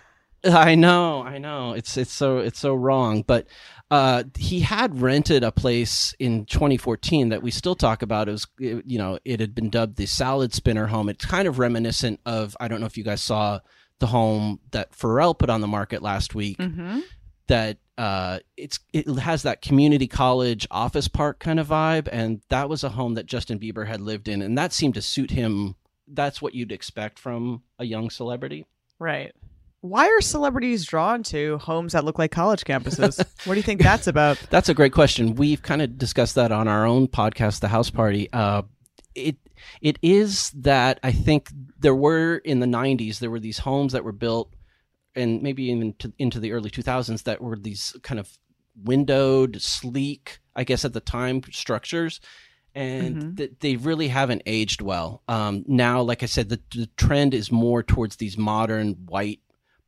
I 0.44 0.74
know, 0.74 1.22
I 1.22 1.38
know. 1.38 1.74
It's 1.74 1.96
it's 1.96 2.12
so 2.12 2.38
it's 2.38 2.58
so 2.58 2.74
wrong, 2.74 3.22
but 3.22 3.46
uh, 3.90 4.24
he 4.36 4.60
had 4.60 5.00
rented 5.00 5.44
a 5.44 5.52
place 5.52 6.12
in 6.18 6.44
2014 6.46 7.28
that 7.28 7.42
we 7.42 7.52
still 7.52 7.76
talk 7.76 8.02
about. 8.02 8.28
It 8.28 8.32
was, 8.32 8.46
you 8.58 8.98
know, 8.98 9.18
it 9.24 9.38
had 9.38 9.54
been 9.54 9.70
dubbed 9.70 9.96
the 9.96 10.06
Salad 10.06 10.52
Spinner 10.54 10.86
Home. 10.86 11.08
It's 11.08 11.24
kind 11.24 11.46
of 11.46 11.60
reminiscent 11.60 12.20
of 12.26 12.56
I 12.58 12.66
don't 12.66 12.80
know 12.80 12.86
if 12.86 12.96
you 12.96 13.04
guys 13.04 13.22
saw 13.22 13.60
the 14.00 14.08
home 14.08 14.58
that 14.72 14.92
Pharrell 14.92 15.38
put 15.38 15.50
on 15.50 15.60
the 15.60 15.68
market 15.68 16.02
last 16.02 16.34
week. 16.34 16.58
Mm-hmm. 16.58 17.00
That 17.46 17.78
uh, 17.98 18.38
it's 18.56 18.78
it 18.92 19.06
has 19.18 19.42
that 19.42 19.60
community 19.60 20.06
college 20.06 20.66
office 20.70 21.08
park 21.08 21.38
kind 21.38 21.60
of 21.60 21.68
vibe, 21.68 22.08
and 22.10 22.40
that 22.48 22.68
was 22.68 22.84
a 22.84 22.90
home 22.90 23.14
that 23.14 23.26
Justin 23.26 23.58
Bieber 23.58 23.86
had 23.86 24.00
lived 24.00 24.28
in, 24.28 24.40
and 24.40 24.56
that 24.56 24.72
seemed 24.72 24.94
to 24.94 25.02
suit 25.02 25.30
him. 25.30 25.76
That's 26.08 26.40
what 26.40 26.54
you'd 26.54 26.72
expect 26.72 27.18
from 27.18 27.62
a 27.78 27.84
young 27.84 28.10
celebrity, 28.10 28.66
right? 28.98 29.32
Why 29.82 30.06
are 30.06 30.20
celebrities 30.20 30.84
drawn 30.84 31.22
to 31.24 31.58
homes 31.58 31.94
that 31.94 32.04
look 32.04 32.18
like 32.18 32.30
college 32.30 32.64
campuses? 32.64 33.18
what 33.46 33.54
do 33.54 33.58
you 33.58 33.62
think 33.62 33.82
that's 33.82 34.06
about? 34.06 34.38
that's 34.50 34.68
a 34.68 34.74
great 34.74 34.92
question. 34.92 35.34
We've 35.34 35.62
kind 35.62 35.80
of 35.80 35.96
discussed 35.98 36.34
that 36.34 36.52
on 36.52 36.68
our 36.68 36.84
own 36.84 37.08
podcast, 37.08 37.60
The 37.60 37.68
House 37.68 37.90
Party. 37.90 38.28
Uh, 38.32 38.62
it 39.14 39.36
it 39.80 39.98
is 40.02 40.50
that 40.50 41.00
I 41.02 41.12
think 41.12 41.50
there 41.78 41.94
were 41.94 42.36
in 42.36 42.60
the 42.60 42.66
90s 42.66 43.18
there 43.18 43.30
were 43.30 43.40
these 43.40 43.58
homes 43.58 43.92
that 43.92 44.04
were 44.04 44.12
built 44.12 44.52
and 45.14 45.42
maybe 45.42 45.64
even 45.64 45.94
to, 45.94 46.12
into 46.18 46.40
the 46.40 46.52
early 46.52 46.70
2000s 46.70 47.24
that 47.24 47.40
were 47.40 47.56
these 47.56 47.96
kind 48.02 48.20
of 48.20 48.30
windowed 48.82 49.60
sleek 49.60 50.40
I 50.54 50.64
guess 50.64 50.84
at 50.84 50.92
the 50.92 51.00
time 51.00 51.42
structures 51.50 52.20
and 52.74 53.16
mm-hmm. 53.16 53.34
th- 53.34 53.52
they 53.60 53.76
really 53.76 54.08
haven't 54.08 54.42
aged 54.46 54.80
well. 54.80 55.22
Um, 55.26 55.64
now, 55.66 56.02
like 56.02 56.22
I 56.22 56.26
said, 56.26 56.48
the, 56.48 56.60
the 56.72 56.88
trend 56.96 57.34
is 57.34 57.50
more 57.50 57.82
towards 57.82 58.16
these 58.16 58.38
modern 58.38 58.92
white 59.06 59.40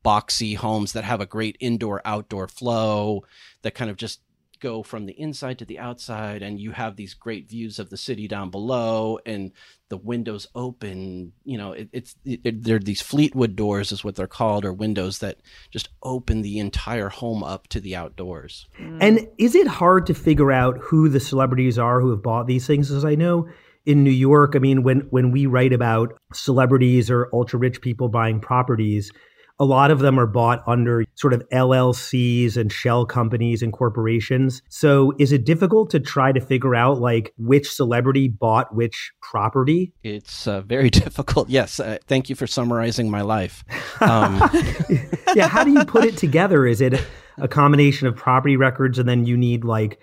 boxy 0.03 0.55
homes 0.57 0.93
that 0.93 1.05
have 1.05 1.21
a 1.21 1.25
great 1.25 1.55
indoor 1.59 2.01
outdoor 2.03 2.47
flow 2.47 3.23
that 3.61 3.73
kind 3.73 3.89
of 3.89 3.97
just 3.97 4.19
go 4.63 4.81
from 4.81 5.05
the 5.05 5.19
inside 5.19 5.59
to 5.59 5.65
the 5.65 5.77
outside 5.77 6.41
and 6.41 6.57
you 6.57 6.71
have 6.71 6.95
these 6.95 7.13
great 7.13 7.49
views 7.49 7.79
of 7.79 7.89
the 7.89 7.97
city 7.97 8.29
down 8.29 8.49
below 8.49 9.19
and 9.25 9.51
the 9.89 9.97
windows 9.97 10.47
open 10.55 11.33
you 11.43 11.57
know 11.57 11.73
it, 11.73 11.89
it's 11.91 12.15
it, 12.23 12.63
they're 12.63 12.79
these 12.79 13.01
fleetwood 13.01 13.57
doors 13.57 13.91
is 13.91 14.05
what 14.05 14.15
they're 14.15 14.25
called 14.25 14.63
or 14.63 14.71
windows 14.71 15.19
that 15.19 15.41
just 15.69 15.89
open 16.01 16.41
the 16.41 16.59
entire 16.59 17.09
home 17.09 17.43
up 17.43 17.67
to 17.67 17.79
the 17.79 17.95
outdoors. 17.95 18.67
Mm. 18.79 18.97
And 19.01 19.27
is 19.37 19.53
it 19.53 19.67
hard 19.67 20.05
to 20.07 20.13
figure 20.13 20.51
out 20.51 20.77
who 20.77 21.09
the 21.09 21.19
celebrities 21.19 21.77
are 21.77 21.99
who 21.99 22.11
have 22.11 22.23
bought 22.23 22.47
these 22.47 22.65
things? 22.65 22.89
As 22.89 23.03
i 23.03 23.15
know 23.15 23.49
in 23.85 24.03
New 24.03 24.11
York, 24.11 24.53
I 24.55 24.59
mean, 24.59 24.83
when 24.83 25.01
when 25.09 25.31
we 25.31 25.45
write 25.45 25.73
about 25.73 26.17
celebrities 26.33 27.09
or 27.09 27.29
ultra 27.33 27.59
rich 27.59 27.81
people 27.81 28.07
buying 28.07 28.39
properties, 28.39 29.11
a 29.59 29.65
lot 29.65 29.91
of 29.91 29.99
them 29.99 30.19
are 30.19 30.27
bought 30.27 30.63
under 30.67 31.05
sort 31.15 31.33
of 31.33 31.47
LLCs 31.49 32.57
and 32.57 32.71
shell 32.71 33.05
companies 33.05 33.61
and 33.61 33.71
corporations. 33.71 34.61
So 34.69 35.13
is 35.19 35.31
it 35.31 35.45
difficult 35.45 35.89
to 35.91 35.99
try 35.99 36.31
to 36.31 36.41
figure 36.41 36.75
out 36.75 36.99
like 36.99 37.33
which 37.37 37.71
celebrity 37.71 38.27
bought 38.27 38.73
which 38.75 39.11
property? 39.21 39.93
It's 40.03 40.47
uh, 40.47 40.61
very 40.61 40.89
difficult. 40.91 41.49
Yes. 41.49 41.79
Uh, 41.79 41.97
thank 42.07 42.29
you 42.29 42.35
for 42.35 42.47
summarizing 42.47 43.11
my 43.11 43.21
life. 43.21 43.63
Um. 44.01 44.41
yeah. 45.35 45.47
How 45.47 45.63
do 45.63 45.71
you 45.71 45.85
put 45.85 46.03
it 46.05 46.17
together? 46.17 46.65
Is 46.65 46.81
it 46.81 47.01
a 47.37 47.47
combination 47.47 48.07
of 48.07 48.15
property 48.15 48.57
records 48.57 48.97
and 48.99 49.07
then 49.07 49.25
you 49.25 49.37
need 49.37 49.63
like 49.63 49.99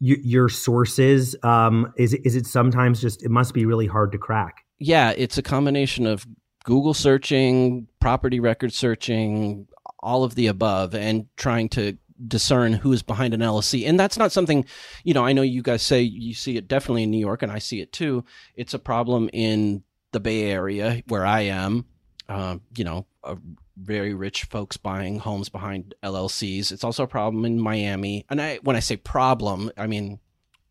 your 0.00 0.48
sources? 0.48 1.36
Um, 1.42 1.92
is, 1.96 2.14
is 2.14 2.36
it 2.36 2.46
sometimes 2.46 3.00
just, 3.00 3.24
it 3.24 3.30
must 3.30 3.54
be 3.54 3.66
really 3.66 3.86
hard 3.86 4.12
to 4.12 4.18
crack? 4.18 4.64
Yeah, 4.78 5.12
it's 5.16 5.38
a 5.38 5.42
combination 5.42 6.06
of 6.06 6.26
Google 6.68 6.92
searching, 6.92 7.88
property 7.98 8.40
record 8.40 8.74
searching, 8.74 9.66
all 10.00 10.22
of 10.22 10.34
the 10.34 10.48
above, 10.48 10.94
and 10.94 11.26
trying 11.38 11.70
to 11.70 11.96
discern 12.26 12.74
who 12.74 12.92
is 12.92 13.02
behind 13.02 13.32
an 13.32 13.40
LLC. 13.40 13.88
And 13.88 13.98
that's 13.98 14.18
not 14.18 14.32
something, 14.32 14.66
you 15.02 15.14
know, 15.14 15.24
I 15.24 15.32
know 15.32 15.40
you 15.40 15.62
guys 15.62 15.80
say 15.80 16.02
you 16.02 16.34
see 16.34 16.58
it 16.58 16.68
definitely 16.68 17.04
in 17.04 17.10
New 17.10 17.18
York, 17.18 17.42
and 17.42 17.50
I 17.50 17.58
see 17.58 17.80
it 17.80 17.90
too. 17.90 18.22
It's 18.54 18.74
a 18.74 18.78
problem 18.78 19.30
in 19.32 19.82
the 20.12 20.20
Bay 20.20 20.50
Area 20.50 21.02
where 21.06 21.24
I 21.24 21.40
am. 21.40 21.86
Uh, 22.28 22.58
you 22.76 22.84
know, 22.84 23.06
very 23.78 24.12
rich 24.12 24.44
folks 24.44 24.76
buying 24.76 25.20
homes 25.20 25.48
behind 25.48 25.94
LLCs. 26.02 26.70
It's 26.70 26.84
also 26.84 27.04
a 27.04 27.08
problem 27.08 27.46
in 27.46 27.58
Miami. 27.58 28.26
And 28.28 28.42
I, 28.42 28.56
when 28.56 28.76
I 28.76 28.80
say 28.80 28.98
problem, 28.98 29.70
I 29.78 29.86
mean, 29.86 30.18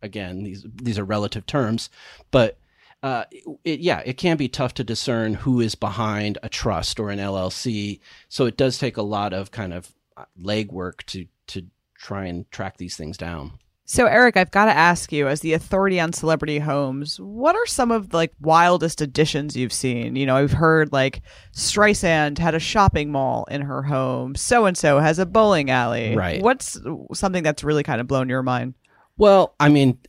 again, 0.04 0.44
these 0.44 0.64
these 0.76 1.00
are 1.00 1.04
relative 1.04 1.48
terms, 1.48 1.90
but 2.30 2.60
uh, 3.04 3.26
it, 3.64 3.80
yeah, 3.80 4.02
it 4.06 4.18
can 4.18 4.38
be 4.38 4.48
tough 4.48 4.74
to 4.76 4.84
discern 4.84 5.36
who 5.36 5.62
is 5.62 5.76
behind 5.76 6.38
a 6.42 6.50
trust 6.50 7.00
or 7.00 7.10
an 7.10 7.20
LLC. 7.20 8.00
So 8.30 8.46
it 8.46 8.58
does 8.58 8.78
take 8.78 8.98
a 8.98 9.04
lot 9.04 9.34
of 9.34 9.52
kind 9.52 9.74
of 9.74 9.92
uh, 10.16 10.26
legwork 10.42 11.04
to 11.08 11.28
to 11.48 11.64
try 11.96 12.26
and 12.26 12.50
track 12.52 12.78
these 12.78 12.96
things 12.96 13.18
down. 13.18 13.54
So, 13.90 14.06
Eric, 14.06 14.36
I've 14.36 14.52
got 14.52 14.66
to 14.66 14.74
ask 14.74 15.14
you, 15.14 15.30
as 15.30 15.40
the 15.40 15.54
authority 15.54 15.98
on 15.98 16.12
celebrity 16.12 16.60
homes, 16.60 17.22
what 17.22 17.56
are 17.56 17.66
some 17.66 17.90
of 17.90 18.10
the 18.10 18.18
like 18.18 18.34
wildest 18.42 19.00
additions 19.00 19.56
you've 19.56 19.72
seen? 19.72 20.18
You 20.18 20.26
know, 20.26 20.36
I've 20.36 20.52
heard 20.52 20.92
like 20.92 21.22
Streisand 21.54 22.38
had 22.38 22.54
a 22.54 22.60
shopping 22.60 23.12
mall 23.14 23.46
in 23.50 23.62
her 23.62 23.84
home. 23.84 24.36
So 24.36 24.66
and 24.66 24.78
so 24.78 25.00
has 25.00 25.20
a 25.20 25.26
bowling 25.26 25.72
alley. 25.72 26.18
Right. 26.18 26.42
What's 26.42 26.78
something 27.14 27.44
that's 27.44 27.64
really 27.64 27.84
kind 27.84 28.02
of 28.02 28.08
blown 28.08 28.28
your 28.28 28.44
mind? 28.44 28.74
Well, 29.18 29.56
I 29.58 29.70
mean, 29.70 30.00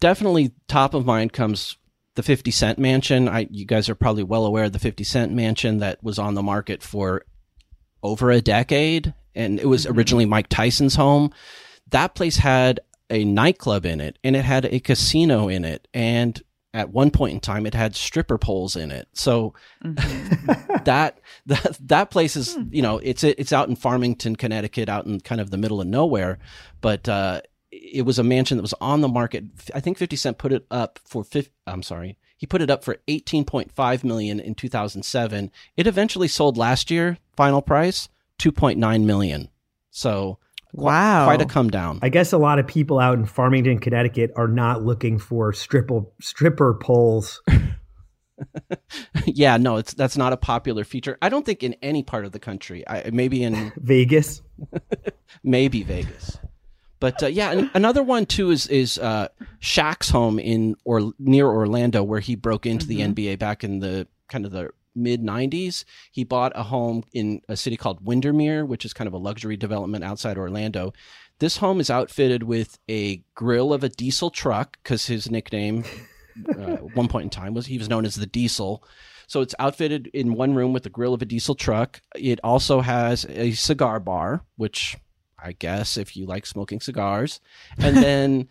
definitely 0.00 0.50
top 0.66 0.92
of 0.92 1.06
mind 1.06 1.32
comes 1.32 1.76
the 2.14 2.22
50 2.22 2.50
Cent 2.50 2.78
mansion. 2.78 3.28
I 3.28 3.46
you 3.50 3.64
guys 3.64 3.88
are 3.88 3.94
probably 3.94 4.22
well 4.22 4.46
aware 4.46 4.64
of 4.64 4.72
the 4.72 4.78
50 4.78 5.04
Cent 5.04 5.32
mansion 5.32 5.78
that 5.78 6.02
was 6.02 6.18
on 6.18 6.34
the 6.34 6.42
market 6.42 6.82
for 6.82 7.24
over 8.02 8.30
a 8.30 8.40
decade 8.40 9.14
and 9.34 9.58
it 9.58 9.66
was 9.66 9.86
mm-hmm. 9.86 9.96
originally 9.96 10.26
Mike 10.26 10.48
Tyson's 10.48 10.96
home. 10.96 11.32
That 11.90 12.14
place 12.14 12.36
had 12.36 12.80
a 13.10 13.24
nightclub 13.24 13.84
in 13.84 14.00
it 14.00 14.18
and 14.24 14.34
it 14.34 14.44
had 14.44 14.64
a 14.64 14.80
casino 14.80 15.48
in 15.48 15.64
it 15.64 15.86
and 15.92 16.42
at 16.74 16.90
one 16.90 17.10
point 17.10 17.34
in 17.34 17.40
time 17.40 17.66
it 17.66 17.74
had 17.74 17.94
stripper 17.94 18.38
poles 18.38 18.76
in 18.76 18.90
it 18.90 19.06
so 19.12 19.52
mm-hmm. 19.84 20.82
that 20.84 21.20
that 21.44 21.76
that 21.80 22.10
place 22.10 22.34
is 22.34 22.54
hmm. 22.54 22.62
you 22.70 22.80
know 22.80 22.98
it's 22.98 23.22
it's 23.22 23.52
out 23.52 23.68
in 23.68 23.76
farmington 23.76 24.34
connecticut 24.34 24.88
out 24.88 25.04
in 25.04 25.20
kind 25.20 25.42
of 25.42 25.50
the 25.50 25.58
middle 25.58 25.82
of 25.82 25.86
nowhere 25.86 26.38
but 26.80 27.06
uh 27.06 27.42
it 27.72 28.04
was 28.04 28.18
a 28.18 28.22
mansion 28.22 28.56
that 28.58 28.62
was 28.62 28.74
on 28.80 29.00
the 29.00 29.08
market 29.08 29.44
i 29.74 29.80
think 29.80 29.98
50 29.98 30.16
cent 30.16 30.38
put 30.38 30.52
it 30.52 30.66
up 30.70 31.00
for 31.04 31.24
50, 31.24 31.50
i'm 31.66 31.82
sorry 31.82 32.18
he 32.36 32.46
put 32.46 32.60
it 32.62 32.70
up 32.70 32.84
for 32.84 32.98
18.5 33.08 34.04
million 34.04 34.38
in 34.38 34.54
2007 34.54 35.50
it 35.76 35.86
eventually 35.86 36.28
sold 36.28 36.56
last 36.56 36.90
year 36.90 37.18
final 37.34 37.62
price 37.62 38.08
2.9 38.38 39.04
million 39.04 39.48
so 39.90 40.38
Wow. 40.74 41.26
quite 41.26 41.42
a 41.42 41.44
come 41.44 41.68
down 41.68 41.98
I 42.02 42.08
guess 42.08 42.32
a 42.32 42.38
lot 42.38 42.58
of 42.58 42.66
people 42.66 42.98
out 42.98 43.18
in 43.18 43.26
Farmington, 43.26 43.78
Connecticut 43.78 44.32
are 44.36 44.48
not 44.48 44.82
looking 44.82 45.18
for 45.18 45.52
stripper 45.52 46.00
stripper 46.18 46.72
poles. 46.72 47.42
yeah, 49.26 49.56
no, 49.58 49.76
it's 49.76 49.94
that's 49.94 50.16
not 50.16 50.32
a 50.32 50.36
popular 50.36 50.84
feature. 50.84 51.18
I 51.20 51.28
don't 51.28 51.44
think 51.44 51.62
in 51.62 51.74
any 51.82 52.02
part 52.02 52.24
of 52.24 52.32
the 52.32 52.38
country. 52.38 52.88
I, 52.88 53.10
maybe 53.12 53.42
in 53.42 53.72
Vegas. 53.76 54.40
maybe 55.44 55.82
Vegas, 55.82 56.38
but 57.02 57.20
uh, 57.20 57.26
yeah, 57.26 57.66
another 57.74 58.00
one 58.00 58.26
too 58.26 58.52
is 58.52 58.68
is 58.68 58.96
uh, 58.96 59.26
Shaq's 59.60 60.08
home 60.08 60.38
in 60.38 60.76
or 60.84 61.12
near 61.18 61.48
Orlando, 61.48 62.04
where 62.04 62.20
he 62.20 62.36
broke 62.36 62.64
into 62.64 62.86
the 62.86 63.00
NBA 63.00 63.40
back 63.40 63.64
in 63.64 63.80
the 63.80 64.06
kind 64.28 64.46
of 64.46 64.52
the 64.52 64.70
mid 64.94 65.20
'90s. 65.20 65.82
He 66.12 66.22
bought 66.22 66.52
a 66.54 66.62
home 66.62 67.02
in 67.12 67.40
a 67.48 67.56
city 67.56 67.76
called 67.76 68.06
Windermere, 68.06 68.64
which 68.64 68.84
is 68.84 68.92
kind 68.92 69.08
of 69.08 69.14
a 69.14 69.18
luxury 69.18 69.56
development 69.56 70.04
outside 70.04 70.38
Orlando. 70.38 70.92
This 71.40 71.56
home 71.56 71.80
is 71.80 71.90
outfitted 71.90 72.44
with 72.44 72.78
a 72.88 73.24
grill 73.34 73.72
of 73.72 73.82
a 73.82 73.88
diesel 73.88 74.30
truck 74.30 74.78
because 74.80 75.06
his 75.06 75.28
nickname 75.28 75.82
uh, 76.56 76.76
one 76.94 77.08
point 77.08 77.24
in 77.24 77.30
time 77.30 77.52
was 77.52 77.66
he 77.66 77.78
was 77.78 77.88
known 77.88 78.04
as 78.04 78.14
the 78.14 78.26
Diesel. 78.26 78.84
So 79.26 79.40
it's 79.40 79.56
outfitted 79.58 80.06
in 80.14 80.34
one 80.34 80.54
room 80.54 80.72
with 80.72 80.84
the 80.84 80.90
grill 80.90 81.14
of 81.14 81.22
a 81.22 81.24
diesel 81.24 81.56
truck. 81.56 82.00
It 82.14 82.38
also 82.44 82.80
has 82.80 83.26
a 83.28 83.50
cigar 83.52 83.98
bar, 83.98 84.44
which 84.54 84.96
I 85.42 85.52
guess 85.52 85.96
if 85.96 86.16
you 86.16 86.26
like 86.26 86.46
smoking 86.46 86.80
cigars, 86.80 87.40
and 87.78 87.96
then 88.02 88.48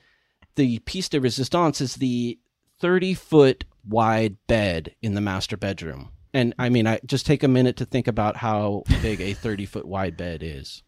the 0.56 0.80
piece 0.80 1.10
de 1.10 1.20
resistance 1.20 1.82
is 1.82 1.96
the 1.96 2.40
30 2.80 3.14
foot 3.14 3.66
wide 3.88 4.38
bed 4.48 4.96
in 5.02 5.14
the 5.14 5.22
master 5.22 5.58
bedroom. 5.58 6.12
And 6.34 6.54
I 6.58 6.70
mean, 6.70 6.88
I 6.88 7.00
just 7.06 7.26
take 7.26 7.44
a 7.44 7.48
minute 7.48 7.78
to 7.78 7.86
think 7.86 8.08
about 8.08 8.38
how 8.38 8.84
big 9.02 9.20
a 9.22 9.34
30 9.34 9.66
foot 9.66 9.86
wide 9.86 10.16
bed 10.16 10.42
is. 10.44 10.84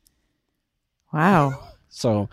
Wow. 1.11 1.69
So, 1.89 2.29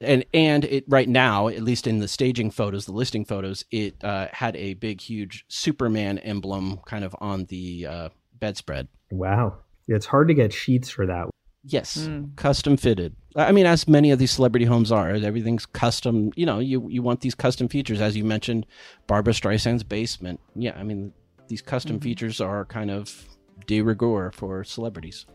and 0.00 0.24
and 0.32 0.64
it 0.64 0.84
right 0.86 1.08
now, 1.08 1.48
at 1.48 1.62
least 1.62 1.86
in 1.86 1.98
the 1.98 2.06
staging 2.06 2.50
photos, 2.50 2.86
the 2.86 2.92
listing 2.92 3.24
photos, 3.24 3.64
it 3.70 3.96
uh, 4.04 4.28
had 4.32 4.56
a 4.56 4.74
big, 4.74 5.00
huge 5.00 5.44
Superman 5.48 6.18
emblem 6.18 6.78
kind 6.86 7.04
of 7.04 7.16
on 7.20 7.46
the 7.46 7.86
uh, 7.86 8.08
bedspread. 8.38 8.88
Wow. 9.10 9.58
It's 9.88 10.06
hard 10.06 10.28
to 10.28 10.34
get 10.34 10.52
sheets 10.52 10.88
for 10.88 11.06
that. 11.06 11.28
Yes, 11.62 12.08
custom 12.36 12.76
fitted. 12.76 13.14
I 13.36 13.52
mean, 13.52 13.66
as 13.66 13.86
many 13.86 14.10
of 14.10 14.18
these 14.18 14.30
celebrity 14.30 14.64
homes 14.64 14.90
are, 14.90 15.10
everything's 15.10 15.66
custom. 15.66 16.32
You 16.34 16.46
know, 16.46 16.58
you 16.58 16.88
you 16.88 17.02
want 17.02 17.20
these 17.20 17.34
custom 17.34 17.68
features, 17.68 18.00
as 18.00 18.16
you 18.16 18.24
mentioned, 18.24 18.66
Barbra 19.06 19.34
Streisand's 19.34 19.82
basement. 19.82 20.40
Yeah, 20.54 20.72
I 20.76 20.82
mean, 20.82 21.12
these 21.48 21.60
custom 21.60 22.00
features 22.00 22.40
are 22.40 22.64
kind 22.64 22.90
of 22.90 23.26
de 23.66 23.82
rigueur 23.82 24.30
for 24.32 24.64
celebrities. 24.64 25.26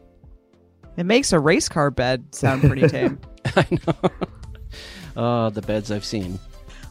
It 0.97 1.05
makes 1.05 1.31
a 1.31 1.39
race 1.39 1.69
car 1.69 1.91
bed 1.91 2.33
sound 2.33 2.61
pretty 2.61 2.87
tame. 2.87 3.19
I 3.55 3.67
know. 3.71 4.09
Uh, 5.15 5.49
the 5.51 5.61
beds 5.61 5.91
I've 5.91 6.05
seen. 6.05 6.39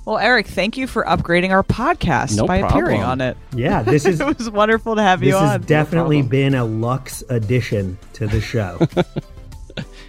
Well, 0.04 0.18
Eric, 0.18 0.46
thank 0.46 0.76
you 0.76 0.86
for 0.86 1.04
upgrading 1.04 1.50
our 1.50 1.62
podcast 1.62 2.36
No 2.36 2.46
by 2.46 2.58
appearing 2.58 3.02
on 3.02 3.20
it. 3.20 3.36
Yeah, 3.54 3.82
this 3.82 4.04
is 4.04 4.20
It 4.24 4.38
was 4.38 4.50
wonderful 4.50 4.96
to 4.96 5.02
have 5.02 5.22
you 5.22 5.34
on. 5.34 5.42
this 5.42 5.52
has 5.52 5.66
definitely 5.66 6.18
problem. 6.22 6.28
been 6.30 6.54
a 6.54 6.64
Lux 6.64 7.22
addition 7.28 7.98
to 8.14 8.26
the 8.26 8.40
show. 8.40 8.78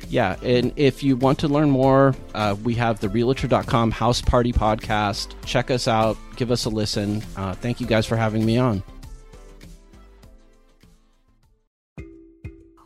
Yeah, 0.08 0.38
and 0.44 0.72
if 0.76 1.02
you 1.04 1.16
want 1.18 1.40
to 1.40 1.48
learn 1.48 1.70
more, 1.72 2.16
uh, 2.36 2.56
we 2.64 2.76
have 2.76 3.00
the 3.00 3.10
Realtor.com 3.10 3.92
House 3.92 4.22
Party 4.22 4.54
podcast. 4.54 5.34
Check 5.46 5.72
us 5.72 5.88
out. 5.88 6.16
Give 6.36 6.52
us 6.52 6.66
a 6.66 6.70
listen. 6.70 7.24
Uh, 7.36 7.56
thank 7.56 7.82
you 7.82 7.88
guys 7.88 8.06
for 8.06 8.16
having 8.16 8.46
me 8.46 8.58
on. 8.58 8.84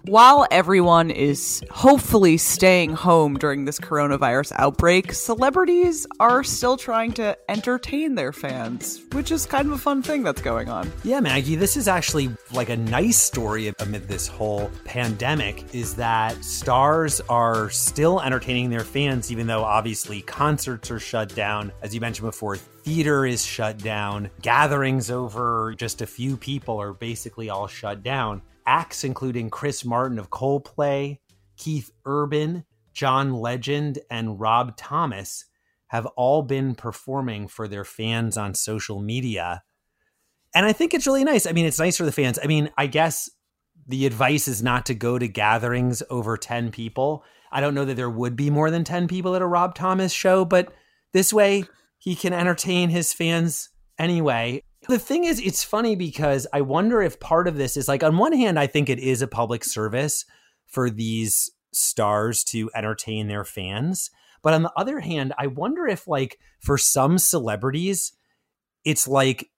While 0.10 0.48
everyone 0.50 1.12
is 1.12 1.62
hopefully 1.70 2.38
staying 2.38 2.94
home 2.94 3.38
during 3.38 3.66
this 3.66 3.80
coronavirus 3.80 4.54
outbreak, 4.56 5.14
celebrities 5.14 6.08
are 6.20 6.44
still 6.44 6.78
trying 6.78 7.12
to 7.14 7.38
entertain 7.48 8.16
their 8.16 8.34
fans, 8.34 9.04
which 9.12 9.30
is 9.30 9.46
kind 9.46 9.68
of 9.68 9.74
a 9.74 9.78
fun 9.78 10.02
thing 10.02 10.24
that's 10.24 10.42
going 10.42 10.68
on. 10.68 10.92
Yeah, 11.04 11.20
Maggie, 11.20 11.54
this 11.54 11.78
is 11.78 11.88
actually 11.88 12.32
like 12.52 12.70
a 12.70 12.78
nice 12.78 13.20
story 13.20 13.72
amid 13.78 14.08
this 14.08 14.28
whole 14.28 14.72
pandemic 14.84 15.76
is 15.76 15.94
that 15.98 16.44
stars 16.44 17.22
are 17.30 17.70
still 17.70 18.20
entertaining 18.20 18.72
their 18.72 18.84
fans, 18.84 19.32
even 19.32 19.46
though 19.46 19.64
obviously 19.64 20.24
concerts 20.24 20.90
are 20.90 21.00
shut 21.00 21.36
down. 21.36 21.72
As 21.84 21.94
you 21.94 22.02
mentioned 22.02 22.26
before, 22.26 22.58
theater 22.58 23.28
is 23.28 23.46
shut 23.46 23.78
down. 23.78 24.32
Gatherings 24.42 25.12
over 25.12 25.76
just 25.78 26.02
a 26.02 26.08
few 26.08 26.36
people 26.36 26.82
are 26.82 26.94
basically 26.94 27.52
all 27.52 27.68
shut 27.68 28.02
down. 28.02 28.42
Acts 28.70 29.04
including 29.04 29.50
Chris 29.50 29.84
Martin 29.84 30.20
of 30.20 30.30
Coldplay, 30.30 31.18
Keith 31.58 31.90
Urban, 32.06 32.66
John 32.94 33.34
Legend, 33.34 33.98
and 34.12 34.40
Rob 34.40 34.78
Thomas 34.78 35.46
have 35.88 36.06
all 36.16 36.44
been 36.44 36.76
performing 36.76 37.48
for 37.48 37.68
their 37.68 37.84
fans 37.84 38.38
on 38.38 38.54
social 38.54 39.00
media. 39.02 39.64
And 40.54 40.68
I 40.68 40.74
think 40.74 40.94
it's 40.94 41.08
really 41.08 41.24
nice. 41.24 41.48
I 41.48 41.52
mean, 41.52 41.66
it's 41.66 41.80
nice 41.80 41.98
for 41.98 42.06
the 42.06 42.12
fans. 42.12 42.38
I 42.44 42.46
mean, 42.46 42.70
I 42.78 42.86
guess 42.86 43.28
the 43.88 44.06
advice 44.06 44.48
is 44.48 44.62
not 44.62 44.86
to 44.86 44.94
go 44.94 45.18
to 45.18 45.28
gatherings 45.28 46.04
over 46.12 46.38
10 46.38 46.70
people. 46.70 47.24
I 47.52 47.62
don't 47.62 47.74
know 47.74 47.86
that 47.86 47.96
there 47.96 48.08
would 48.08 48.36
be 48.36 48.52
more 48.52 48.70
than 48.70 48.84
10 48.84 49.08
people 49.08 49.36
at 49.36 49.42
a 49.42 49.48
Rob 49.48 49.74
Thomas 49.74 50.12
show, 50.12 50.46
but 50.46 50.72
this 51.12 51.34
way 51.34 51.64
he 51.98 52.14
can 52.16 52.34
entertain 52.34 52.90
his 52.90 53.14
fans 53.14 53.70
anyway. 53.98 54.62
The 54.88 55.00
thing 55.00 55.26
is, 55.26 55.40
it's 55.40 55.64
funny 55.64 55.96
because 55.96 56.48
I 56.54 56.62
wonder 56.62 57.02
if 57.02 57.20
part 57.20 57.48
of 57.48 57.58
this 57.58 57.76
is 57.76 57.88
like, 57.88 58.04
on 58.04 58.18
one 58.18 58.34
hand, 58.34 58.58
I 58.58 58.68
think 58.68 58.90
it 58.90 59.00
is 59.00 59.22
a 59.22 59.28
public 59.28 59.64
service 59.64 60.26
for 60.66 60.90
these 60.90 61.52
stars 61.74 62.44
to 62.46 62.72
entertain 62.74 63.28
their 63.28 63.44
fans. 63.44 64.10
But 64.42 64.54
on 64.54 64.64
the 64.64 64.72
other 64.78 65.00
hand, 65.02 65.34
I 65.38 65.48
wonder 65.48 65.86
if, 65.86 66.08
like, 66.08 66.40
for 66.62 66.78
some 66.78 67.18
celebrities, 67.18 68.14
it's 68.86 69.08
like 69.08 69.50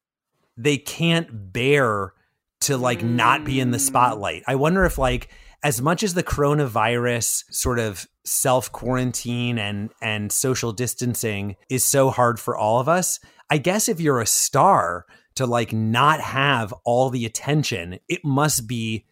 they 0.57 0.77
can't 0.77 1.53
bear 1.53 2.13
to 2.62 2.77
like 2.77 3.03
not 3.03 3.43
be 3.43 3.60
in 3.60 3.71
the 3.71 3.77
mm. 3.77 3.81
spotlight. 3.81 4.43
I 4.47 4.55
wonder 4.55 4.86
if 4.86 4.97
like 4.97 5.29
as 5.63 5.81
much 5.81 6.03
as 6.03 6.13
the 6.13 6.23
coronavirus 6.23 7.43
sort 7.51 7.79
of 7.79 8.07
self 8.23 8.71
quarantine 8.71 9.57
and 9.57 9.89
and 10.01 10.31
social 10.31 10.71
distancing 10.71 11.55
is 11.69 11.84
so 11.84 12.10
hard 12.10 12.39
for 12.39 12.55
all 12.55 12.79
of 12.79 12.88
us, 12.88 13.19
I 13.52 13.58
guess 13.58 13.90
if 13.90 14.00
you're 14.00 14.22
a 14.22 14.26
star 14.26 15.06
to 15.36 15.46
like 15.46 15.74
not 15.74 16.22
have 16.22 16.74
all 16.86 17.10
the 17.10 17.26
attention, 17.26 18.00
it 18.08 18.24
must 18.24 18.66
be 18.66 19.06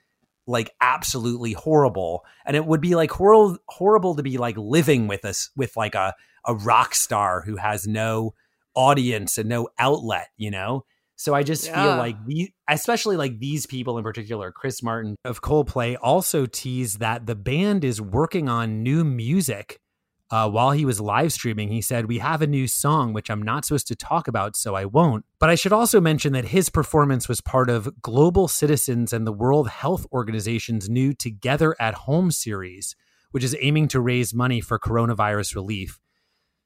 like 0.48 0.72
absolutely 0.82 1.52
horrible 1.54 2.24
and 2.46 2.56
it 2.56 2.66
would 2.66 2.82
be 2.82 2.96
like 2.96 3.12
horrible 3.12 3.58
horrible 3.68 4.16
to 4.16 4.24
be 4.24 4.38
like 4.38 4.58
living 4.58 5.08
with 5.08 5.26
us 5.26 5.52
with 5.56 5.76
like 5.78 5.94
a 5.94 6.16
a 6.46 6.56
rock 6.56 6.96
star 6.96 7.42
who 7.42 7.58
has 7.58 7.86
no 7.86 8.34
audience 8.76 9.38
and 9.38 9.50
no 9.50 9.68
outlet, 9.78 10.30
you 10.38 10.50
know? 10.50 10.86
So 11.18 11.34
I 11.34 11.44
just 11.44 11.70
feel 11.70 11.98
like 11.98 12.16
these, 12.26 12.50
especially 12.70 13.18
like 13.18 13.40
these 13.40 13.66
people 13.66 13.98
in 13.98 14.06
particular, 14.06 14.54
Chris 14.54 14.82
Martin 14.82 15.18
of 15.26 15.42
Coldplay 15.42 15.98
also 16.02 16.46
teased 16.46 17.02
that 17.02 17.26
the 17.26 17.36
band 17.36 17.84
is 17.84 18.00
working 18.00 18.48
on 18.48 18.84
new 18.84 19.04
music 19.04 19.82
uh, 20.32 20.50
while 20.50 20.72
he 20.72 20.86
was 20.86 21.02
live 21.02 21.34
streaming, 21.34 21.70
he 21.70 21.82
said, 21.82 22.06
We 22.06 22.20
have 22.20 22.42
a 22.42 22.48
new 22.48 22.68
song, 22.68 23.14
which 23.14 23.32
I'm 23.32 23.42
not 23.42 23.66
supposed 23.66 23.88
to 23.88 23.96
talk 23.96 24.28
about, 24.28 24.56
so 24.56 24.76
I 24.76 24.86
won't. 24.86 25.26
But 25.40 25.50
I 25.50 25.56
should 25.56 25.74
also 25.74 26.00
mention 26.00 26.34
that 26.34 26.46
his 26.46 26.70
performance 26.70 27.28
was 27.28 27.42
part 27.42 27.70
of 27.70 28.02
Global 28.02 28.48
Citizens 28.48 29.12
and 29.12 29.26
the 29.26 29.34
World 29.34 29.70
Health 29.70 30.06
Organization's 30.12 30.88
new 30.88 31.14
Together 31.14 31.76
at 31.80 31.96
Home 31.96 32.30
series, 32.30 32.96
which 33.32 33.44
is 33.44 33.56
aiming 33.60 33.88
to 33.90 34.00
raise 34.00 34.34
money 34.34 34.62
for 34.62 34.78
coronavirus 34.78 35.56
relief. 35.56 36.00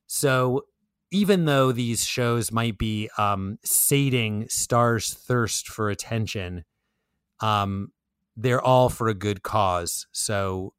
So 0.07 0.65
even 1.11 1.45
though 1.45 1.71
these 1.71 2.05
shows 2.05 2.51
might 2.51 2.77
be 2.77 3.09
um, 3.17 3.59
sating 3.63 4.47
stars' 4.49 5.13
thirst 5.13 5.69
for 5.69 5.89
attention, 5.89 6.65
um, 7.39 7.91
they're 8.35 8.61
all 8.61 8.89
for 8.89 9.07
a 9.07 9.13
good 9.13 9.43
cause. 9.43 10.07
So 10.11 10.73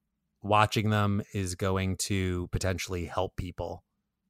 watching 0.45 0.91
them 0.91 1.23
is 1.33 1.55
going 1.55 1.97
to 1.97 2.49
potentially 2.53 3.07
help 3.07 3.37
people. 3.37 3.83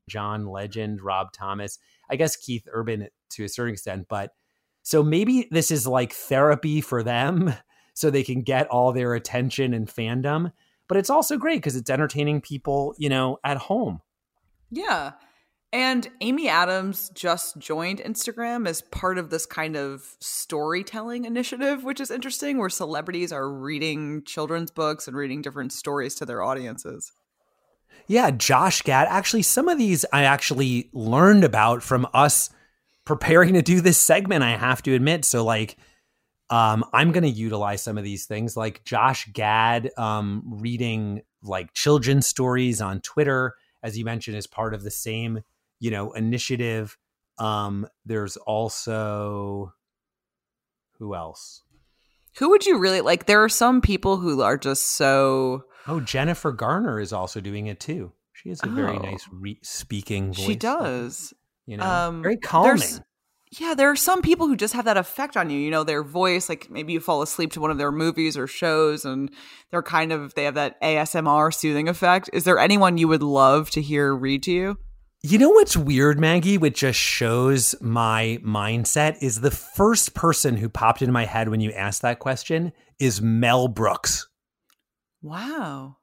John 0.09 0.47
Legend, 0.47 1.03
Rob 1.03 1.33
Thomas, 1.33 1.79
I 2.09 2.17
guess 2.17 2.37
Keith 2.37 2.67
Urban 2.71 3.09
to 3.31 3.45
a 3.45 3.49
certain 3.49 3.75
extent, 3.75 4.07
but 4.09 4.31
so 4.83 5.03
maybe 5.03 5.49
this 5.51 5.71
is 5.71 5.87
like 5.87 6.13
therapy 6.13 6.81
for 6.81 7.03
them 7.03 7.55
so 7.95 8.11
they 8.11 8.23
can 8.23 8.43
get 8.43 8.69
all 8.69 8.93
their 8.93 9.15
attention 9.15 9.75
and 9.75 9.89
fandom. 9.89 10.53
But 10.87 10.99
it's 10.99 11.11
also 11.11 11.39
great 11.39 11.57
because 11.57 11.77
it's 11.77 11.91
entertaining 11.91 12.43
people, 12.43 12.95
you 12.99 13.09
know, 13.09 13.39
at 13.43 13.57
home. 13.57 14.01
Yeah. 14.71 15.13
And 15.75 16.09
Amy 16.21 16.49
Adams 16.49 17.11
just 17.15 17.59
joined 17.59 17.99
Instagram 17.99 18.69
as 18.69 18.81
part 18.81 19.19
of 19.19 19.31
this 19.31 19.45
kind 19.45 19.77
of 19.77 20.17
storytelling 20.21 21.25
initiative, 21.25 21.83
which 21.83 21.99
is 21.99 22.13
interesting, 22.13 22.59
where 22.59 22.69
celebrities 22.69 23.33
are 23.33 23.51
reading 23.51 24.23
children's 24.23 24.71
books 24.71 25.09
and 25.09 25.17
reading 25.17 25.43
different 25.43 25.73
stories 25.73 26.15
to 26.15 26.25
their 26.25 26.45
audiences. 26.45 27.11
Yeah, 28.07 28.31
Josh 28.31 28.83
Gad. 28.83 29.09
Actually, 29.11 29.43
some 29.43 29.69
of 29.69 29.77
these 29.77 30.05
I 30.13 30.23
actually 30.23 30.91
learned 30.93 31.43
about 31.43 31.83
from 31.83 32.07
us 32.15 32.51
preparing 33.05 33.55
to 33.55 33.63
do 33.63 33.81
this 33.81 33.99
segment, 33.99 34.45
I 34.45 34.57
have 34.57 34.81
to 34.85 34.95
admit. 34.95 35.25
So, 35.25 35.45
like, 35.45 35.77
um, 36.51 36.85
I'm 36.93 37.11
going 37.11 37.25
to 37.25 37.29
utilize 37.29 37.83
some 37.83 37.99
of 37.99 38.05
these 38.05 38.27
things, 38.27 38.57
like 38.57 38.85
Josh 38.85 39.27
Gad 39.33 39.91
um, 39.97 40.45
reading 40.47 41.23
like 41.43 41.75
children's 41.75 42.29
stories 42.29 42.81
on 42.81 43.01
Twitter, 43.01 43.55
as 43.83 43.99
you 43.99 44.05
mentioned, 44.05 44.37
as 44.37 44.47
part 44.47 44.73
of 44.73 44.85
the 44.85 44.93
same 44.93 45.43
you 45.85 45.91
know 45.91 46.13
initiative 46.13 46.97
um 47.37 47.87
there's 48.07 48.39
also 48.39 49.75
who 50.99 51.15
else? 51.15 51.63
Who 52.39 52.49
would 52.51 52.65
you 52.65 52.79
really 52.79 53.03
like 53.03 53.27
there 53.27 53.45
are 53.45 53.51
some 53.51 53.83
people 53.83 54.17
who 54.17 54.41
are 54.41 54.57
just 54.57 54.93
so 54.93 55.65
oh 55.87 56.01
jennifer 56.01 56.53
garner 56.53 56.99
is 56.99 57.13
also 57.13 57.39
doing 57.41 57.67
it 57.67 57.81
too. 57.81 58.13
She 58.33 58.49
has 58.49 58.63
a 58.63 58.69
oh. 58.69 58.71
very 58.71 58.99
nice 58.99 59.29
re- 59.31 59.61
speaking 59.63 60.33
voice. 60.33 60.47
she 60.47 60.57
does. 60.57 61.35
You 61.67 61.77
know 61.77 61.87
um, 61.87 62.23
very 62.23 62.39
calming. 62.39 62.83
Yeah 63.51 63.75
there 63.75 63.91
are 63.91 63.97
some 63.97 64.23
people 64.23 64.49
who 64.49 64.57
just 64.57 64.73
have 64.73 64.87
that 64.87 64.97
effect 64.97 65.37
on 65.37 65.51
you 65.51 65.59
you 65.59 65.71
know 65.71 65.85
their 65.85 66.03
voice 66.03 66.49
like 66.49 66.71
maybe 66.71 66.95
you 66.95 67.01
fall 67.01 67.21
asleep 67.21 67.53
to 67.53 67.61
one 67.61 67.71
of 67.71 67.77
their 67.77 67.93
movies 67.93 68.39
or 68.39 68.47
shows 68.47 69.05
and 69.05 69.31
they're 69.71 69.83
kind 69.83 70.13
of 70.13 70.33
they 70.33 70.45
have 70.45 70.55
that 70.55 70.81
asmr 70.81 71.53
soothing 71.53 71.91
effect. 71.91 72.31
Is 72.33 72.45
there 72.45 72.59
anyone 72.59 72.97
you 72.97 73.09
would 73.09 73.23
love 73.23 73.71
to 73.73 73.83
hear 73.83 74.15
read 74.15 74.45
to 74.45 74.51
you 74.51 74.79
you 75.25 75.39
know 75.39 75.49
what's 75.49 75.75
weird, 75.75 76.21
Maggie, 76.21 76.59
which 76.59 76.81
just 76.81 77.01
shows 77.01 77.75
my 77.81 78.39
mindset 78.45 79.17
is 79.23 79.41
the 79.41 79.51
first 79.51 80.13
person 80.13 80.59
who 80.59 80.69
popped 80.69 81.01
into 81.01 81.13
my 81.13 81.25
head 81.25 81.49
when 81.49 81.61
you 81.61 81.73
asked 81.73 82.03
that 82.03 82.19
question 82.19 82.75
is 82.99 83.23
Mel 83.23 83.67
Brooks. 83.67 84.29
Wow. 85.23 85.97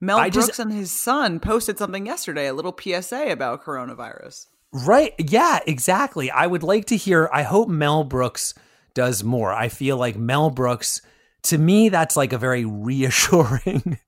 Mel 0.00 0.16
I 0.16 0.30
Brooks 0.30 0.46
just, 0.46 0.60
and 0.60 0.72
his 0.72 0.90
son 0.90 1.40
posted 1.40 1.76
something 1.76 2.06
yesterday, 2.06 2.46
a 2.46 2.54
little 2.54 2.74
PSA 2.74 3.26
about 3.28 3.62
coronavirus. 3.62 4.46
Right. 4.72 5.12
Yeah, 5.18 5.58
exactly. 5.66 6.30
I 6.30 6.46
would 6.46 6.62
like 6.62 6.86
to 6.86 6.96
hear, 6.96 7.28
I 7.30 7.42
hope 7.42 7.68
Mel 7.68 8.02
Brooks 8.02 8.54
does 8.94 9.22
more. 9.22 9.52
I 9.52 9.68
feel 9.68 9.98
like 9.98 10.16
Mel 10.16 10.48
Brooks, 10.48 11.02
to 11.42 11.58
me, 11.58 11.90
that's 11.90 12.16
like 12.16 12.32
a 12.32 12.38
very 12.38 12.64
reassuring 12.66 13.98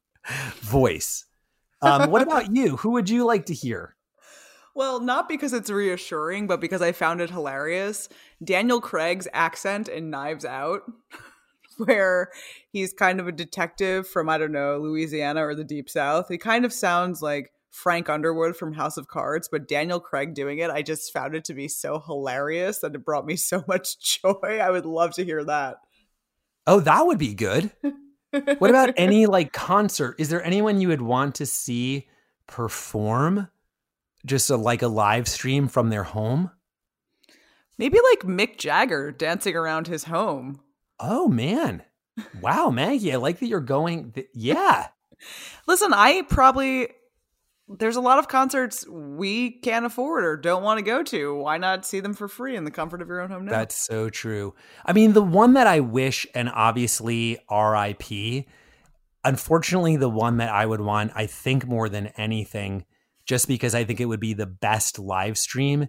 voice. 0.61 1.26
Um, 1.83 2.11
what 2.11 2.22
about 2.22 2.50
you? 2.57 2.79
Who 2.79 2.92
would 2.92 3.11
you 3.11 3.26
like 3.26 3.44
to 3.46 3.55
hear? 3.55 3.96
Well, 4.74 5.00
not 5.00 5.28
because 5.28 5.52
it's 5.52 5.70
reassuring, 5.70 6.46
but 6.46 6.61
because 6.61 6.83
I 6.83 6.92
found 6.92 7.20
it 7.20 7.30
hilarious. 7.30 8.09
Daniel 8.42 8.80
Craig's 8.80 9.28
accent 9.33 9.88
in 9.88 10.11
Knives 10.11 10.44
Out, 10.44 10.83
where 11.76 12.30
he's 12.70 12.92
kind 12.92 13.20
of 13.20 13.26
a 13.26 13.33
detective 13.33 14.09
from, 14.09 14.28
I 14.28 14.38
don't 14.38 14.52
know, 14.52 14.78
Louisiana 14.78 15.44
or 15.46 15.54
the 15.54 15.64
Deep 15.64 15.90
South. 15.90 16.28
He 16.28 16.38
kind 16.38 16.64
of 16.64 16.72
sounds 16.72 17.20
like 17.20 17.50
Frank 17.70 18.09
Underwood 18.09 18.56
from 18.56 18.72
House 18.72 18.96
of 18.96 19.09
Cards, 19.09 19.48
but 19.50 19.68
Daniel 19.68 20.00
Craig 20.00 20.35
doing 20.35 20.59
it, 20.59 20.70
I 20.70 20.83
just 20.83 21.12
found 21.12 21.35
it 21.35 21.44
to 21.44 21.54
be 21.54 21.68
so 21.68 22.00
hilarious 22.00 22.78
that 22.78 22.94
it 22.94 23.04
brought 23.04 23.26
me 23.26 23.37
so 23.37 23.64
much 23.68 24.20
joy. 24.22 24.59
I 24.62 24.70
would 24.70 24.87
love 24.87 25.14
to 25.14 25.24
hear 25.24 25.44
that. 25.44 25.76
Oh, 26.66 26.80
that 26.80 27.06
would 27.06 27.18
be 27.18 27.35
good. 27.35 27.70
what 28.30 28.70
about 28.70 28.94
any 28.96 29.26
like 29.26 29.52
concert? 29.52 30.16
Is 30.18 30.28
there 30.28 30.44
anyone 30.44 30.80
you 30.80 30.88
would 30.88 31.02
want 31.02 31.37
to 31.37 31.46
see 31.46 32.09
perform? 32.46 33.48
Just 34.26 34.50
a, 34.50 34.56
like 34.56 34.83
a 34.83 34.88
live 34.88 35.28
stream 35.28 35.68
from 35.68 35.90
their 35.90 36.04
home? 36.04 36.50
Maybe 37.78 37.98
like 38.11 38.20
Mick 38.20 38.59
Jagger 38.59 39.11
dancing 39.11 39.56
around 39.56 39.87
his 39.87 40.04
home. 40.04 40.61
Oh 40.98 41.28
man. 41.28 41.83
Wow, 42.40 42.70
Maggie, 42.70 43.12
I 43.12 43.16
like 43.16 43.38
that 43.38 43.46
you're 43.46 43.61
going 43.61 44.12
th- 44.12 44.28
yeah. 44.35 44.88
Listen, 45.66 45.92
I 45.94 46.22
probably 46.28 46.88
there's 47.78 47.96
a 47.96 48.00
lot 48.00 48.18
of 48.18 48.28
concerts 48.28 48.87
we 48.88 49.50
can't 49.50 49.87
afford 49.87 50.24
or 50.24 50.37
don't 50.37 50.62
want 50.62 50.78
to 50.78 50.85
go 50.85 51.02
to. 51.04 51.37
Why 51.37 51.56
not 51.56 51.87
see 51.87 52.00
them 52.00 52.14
for 52.14 52.26
free 52.26 52.56
in 52.56 52.64
the 52.64 52.70
comfort 52.70 53.00
of 53.00 53.09
your 53.09 53.20
own 53.20 53.30
home 53.30 53.44
now? 53.44 53.52
That's 53.52 53.76
so 53.76 54.11
true. 54.11 54.54
I 54.85 54.92
mean, 54.92 55.12
the 55.12 55.22
one 55.22 55.54
that 55.54 55.66
I 55.66 55.80
wish 55.80 56.26
and 56.35 56.50
obviously 56.50 57.38
RIP, 57.50 58.46
unfortunately 59.24 59.96
the 59.96 60.11
one 60.11 60.38
that 60.38 60.50
I 60.50 60.66
would 60.66 60.80
want 60.80 61.12
I 61.14 61.26
think 61.26 61.66
more 61.66 61.88
than 61.88 62.09
anything 62.16 62.85
just 63.31 63.47
because 63.47 63.77
I 63.77 63.85
think 63.85 64.01
it 64.01 64.07
would 64.07 64.19
be 64.19 64.35
the 64.35 64.45
best 64.45 64.99
live 64.99 65.38
stream 65.38 65.87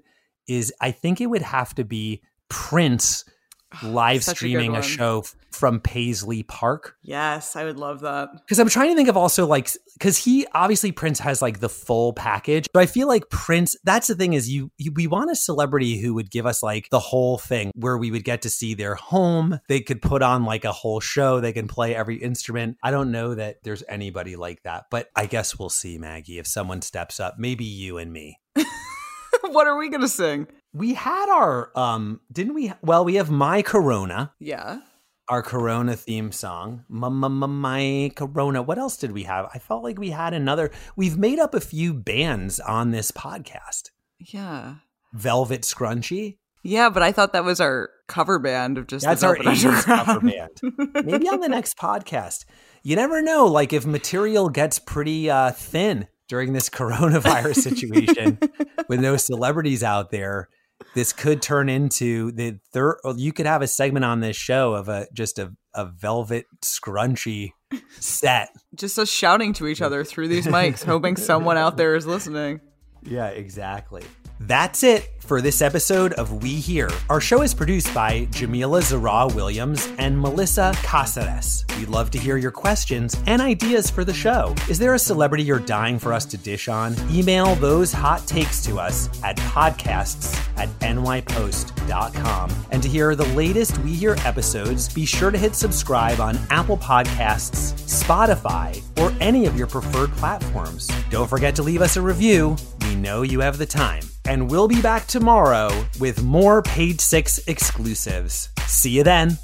is 0.47 0.71
I 0.79 0.91
think 0.91 1.19
it 1.19 1.25
would 1.25 1.41
have 1.41 1.73
to 1.73 1.83
be 1.83 2.21
Prince 2.49 3.25
live 3.83 4.23
streaming 4.23 4.75
a, 4.75 4.79
a, 4.79 4.83
show 4.83 5.23
from 5.51 5.79
Paisley 5.79 6.43
Park. 6.43 6.95
Yes, 7.01 7.55
I 7.55 7.63
would 7.65 7.77
love 7.77 8.01
that. 8.01 8.29
Because 8.33 8.59
I'm 8.59 8.69
trying 8.69 8.89
to 8.89 8.95
think 8.95 9.09
of 9.09 9.17
also 9.17 9.45
like 9.45 9.69
because 9.93 10.17
he 10.17 10.45
obviously 10.53 10.91
Prince 10.91 11.19
has 11.19 11.41
like 11.41 11.59
the 11.59 11.69
full 11.69 12.13
package, 12.13 12.67
but 12.73 12.81
I 12.81 12.85
feel 12.85 13.07
like 13.07 13.29
Prince. 13.29 13.75
That's 13.83 14.07
the 14.07 14.15
thing 14.15 14.33
is 14.33 14.49
you, 14.49 14.71
you 14.77 14.91
we 14.91 15.07
want 15.07 15.31
a 15.31 15.35
celebrity 15.35 15.99
who 15.99 16.13
would 16.15 16.31
give 16.31 16.45
us 16.45 16.63
like 16.63 16.89
the 16.89 16.99
whole 16.99 17.37
thing 17.37 17.71
where 17.75 17.97
we 17.97 18.11
would 18.11 18.23
get 18.23 18.41
to 18.43 18.49
see 18.49 18.73
their 18.73 18.95
home. 18.95 19.59
They 19.67 19.81
could 19.81 20.01
put 20.01 20.21
on 20.21 20.45
like 20.45 20.65
a 20.65 20.71
whole 20.71 20.99
show. 20.99 21.39
They 21.39 21.53
can 21.53 21.67
play 21.67 21.95
every 21.95 22.17
instrument. 22.17 22.77
I 22.83 22.91
don't 22.91 23.11
know 23.11 23.35
that 23.35 23.57
there's 23.63 23.83
anybody 23.87 24.35
like 24.35 24.63
that, 24.63 24.85
but 24.89 25.09
I 25.15 25.25
guess 25.25 25.57
we'll 25.57 25.69
see, 25.69 25.97
Maggie, 25.97 26.39
if 26.39 26.47
someone 26.47 26.81
steps 26.81 27.19
up. 27.19 27.35
Maybe 27.37 27.65
you 27.65 27.97
and 27.97 28.11
me. 28.11 28.39
what 29.49 29.67
are 29.67 29.77
we 29.77 29.89
gonna 29.89 30.07
sing? 30.07 30.47
We 30.73 30.93
had 30.93 31.29
our 31.29 31.71
um 31.77 32.21
didn't 32.31 32.53
we 32.53 32.73
well 32.81 33.03
we 33.03 33.15
have 33.15 33.29
My 33.29 33.61
Corona. 33.61 34.33
Yeah. 34.39 34.81
Our 35.27 35.41
Corona 35.41 35.95
theme 35.95 36.33
song. 36.33 36.83
My, 36.89 38.11
Corona. 38.15 38.61
What 38.61 38.77
else 38.77 38.97
did 38.97 39.13
we 39.13 39.23
have? 39.23 39.49
I 39.53 39.59
felt 39.59 39.81
like 39.81 39.97
we 39.97 40.09
had 40.09 40.33
another. 40.33 40.71
We've 40.97 41.17
made 41.17 41.39
up 41.39 41.53
a 41.53 41.61
few 41.61 41.93
bands 41.93 42.59
on 42.59 42.91
this 42.91 43.11
podcast. 43.11 43.91
Yeah. 44.19 44.75
Velvet 45.13 45.61
Scrunchy. 45.61 46.39
Yeah, 46.63 46.89
but 46.89 47.01
I 47.01 47.11
thought 47.13 47.33
that 47.33 47.45
was 47.45 47.59
our 47.61 47.89
cover 48.07 48.39
band 48.39 48.77
of 48.77 48.87
just 48.87 49.05
that's 49.05 49.23
our 49.23 49.35
cover 49.35 50.19
band. 50.19 50.59
Maybe 51.05 51.29
on 51.29 51.39
the 51.39 51.49
next 51.49 51.77
podcast. 51.77 52.45
You 52.83 52.95
never 52.95 53.21
know. 53.21 53.45
Like 53.45 53.73
if 53.73 53.85
material 53.85 54.49
gets 54.49 54.79
pretty 54.79 55.29
uh, 55.29 55.51
thin 55.51 56.07
during 56.27 56.53
this 56.53 56.69
coronavirus 56.69 57.55
situation 57.55 58.37
with 58.89 58.99
no 58.99 59.17
celebrities 59.17 59.81
out 59.81 60.11
there, 60.11 60.49
this 60.93 61.13
could 61.13 61.41
turn 61.41 61.69
into 61.69 62.31
the 62.31 62.59
third. 62.73 62.97
You 63.15 63.33
could 63.33 63.45
have 63.45 63.61
a 63.61 63.67
segment 63.67 64.05
on 64.05 64.19
this 64.19 64.35
show 64.35 64.73
of 64.73 64.89
a 64.89 65.07
just 65.13 65.39
a, 65.39 65.53
a 65.73 65.85
velvet 65.85 66.45
scrunchy 66.63 67.51
set, 67.89 68.49
just 68.75 68.99
us 68.99 69.09
shouting 69.09 69.53
to 69.53 69.67
each 69.67 69.81
other 69.81 70.03
through 70.03 70.27
these 70.27 70.47
mics, 70.47 70.83
hoping 70.83 71.15
someone 71.15 71.57
out 71.57 71.77
there 71.77 71.95
is 71.95 72.05
listening. 72.05 72.61
Yeah, 73.03 73.27
exactly. 73.27 74.03
That's 74.47 74.81
it 74.81 75.11
for 75.19 75.39
this 75.39 75.61
episode 75.61 76.13
of 76.13 76.41
We 76.41 76.49
Hear. 76.49 76.89
Our 77.09 77.21
show 77.21 77.41
is 77.41 77.53
produced 77.53 77.93
by 77.93 78.27
Jamila 78.31 78.81
Zara 78.81 79.27
Williams 79.27 79.87
and 79.99 80.19
Melissa 80.19 80.73
Caceres. 80.77 81.63
We'd 81.77 81.89
love 81.89 82.09
to 82.11 82.19
hear 82.19 82.37
your 82.37 82.51
questions 82.51 83.15
and 83.27 83.41
ideas 83.41 83.89
for 83.89 84.03
the 84.03 84.13
show. 84.13 84.55
Is 84.67 84.79
there 84.79 84.95
a 84.95 84.99
celebrity 84.99 85.43
you're 85.43 85.59
dying 85.59 85.99
for 85.99 86.11
us 86.11 86.25
to 86.25 86.37
dish 86.37 86.67
on? 86.67 86.95
Email 87.11 87.55
those 87.55 87.93
hot 87.93 88.25
takes 88.27 88.61
to 88.65 88.79
us 88.79 89.09
at 89.23 89.37
podcasts 89.37 90.35
at 90.57 90.69
nypost.com. 90.79 92.51
And 92.71 92.83
to 92.83 92.89
hear 92.89 93.15
the 93.15 93.25
latest 93.27 93.77
We 93.79 93.93
Hear 93.93 94.15
episodes, 94.25 94.91
be 94.91 95.05
sure 95.05 95.31
to 95.31 95.37
hit 95.37 95.53
subscribe 95.55 96.19
on 96.19 96.37
Apple 96.49 96.77
Podcasts, 96.77 97.73
Spotify, 98.03 98.81
or 98.99 99.15
any 99.21 99.45
of 99.45 99.55
your 99.55 99.67
preferred 99.67 100.11
platforms. 100.13 100.89
Don't 101.09 101.29
forget 101.29 101.55
to 101.55 101.63
leave 101.63 101.81
us 101.81 101.95
a 101.95 102.01
review. 102.01 102.57
We 102.81 102.95
know 102.95 103.21
you 103.21 103.39
have 103.39 103.57
the 103.57 103.65
time. 103.65 104.01
And 104.31 104.49
we'll 104.49 104.69
be 104.69 104.81
back 104.81 105.07
tomorrow 105.07 105.69
with 105.99 106.23
more 106.23 106.61
Page 106.61 107.01
Six 107.01 107.37
exclusives. 107.49 108.47
See 108.65 108.91
you 108.91 109.03
then. 109.03 109.37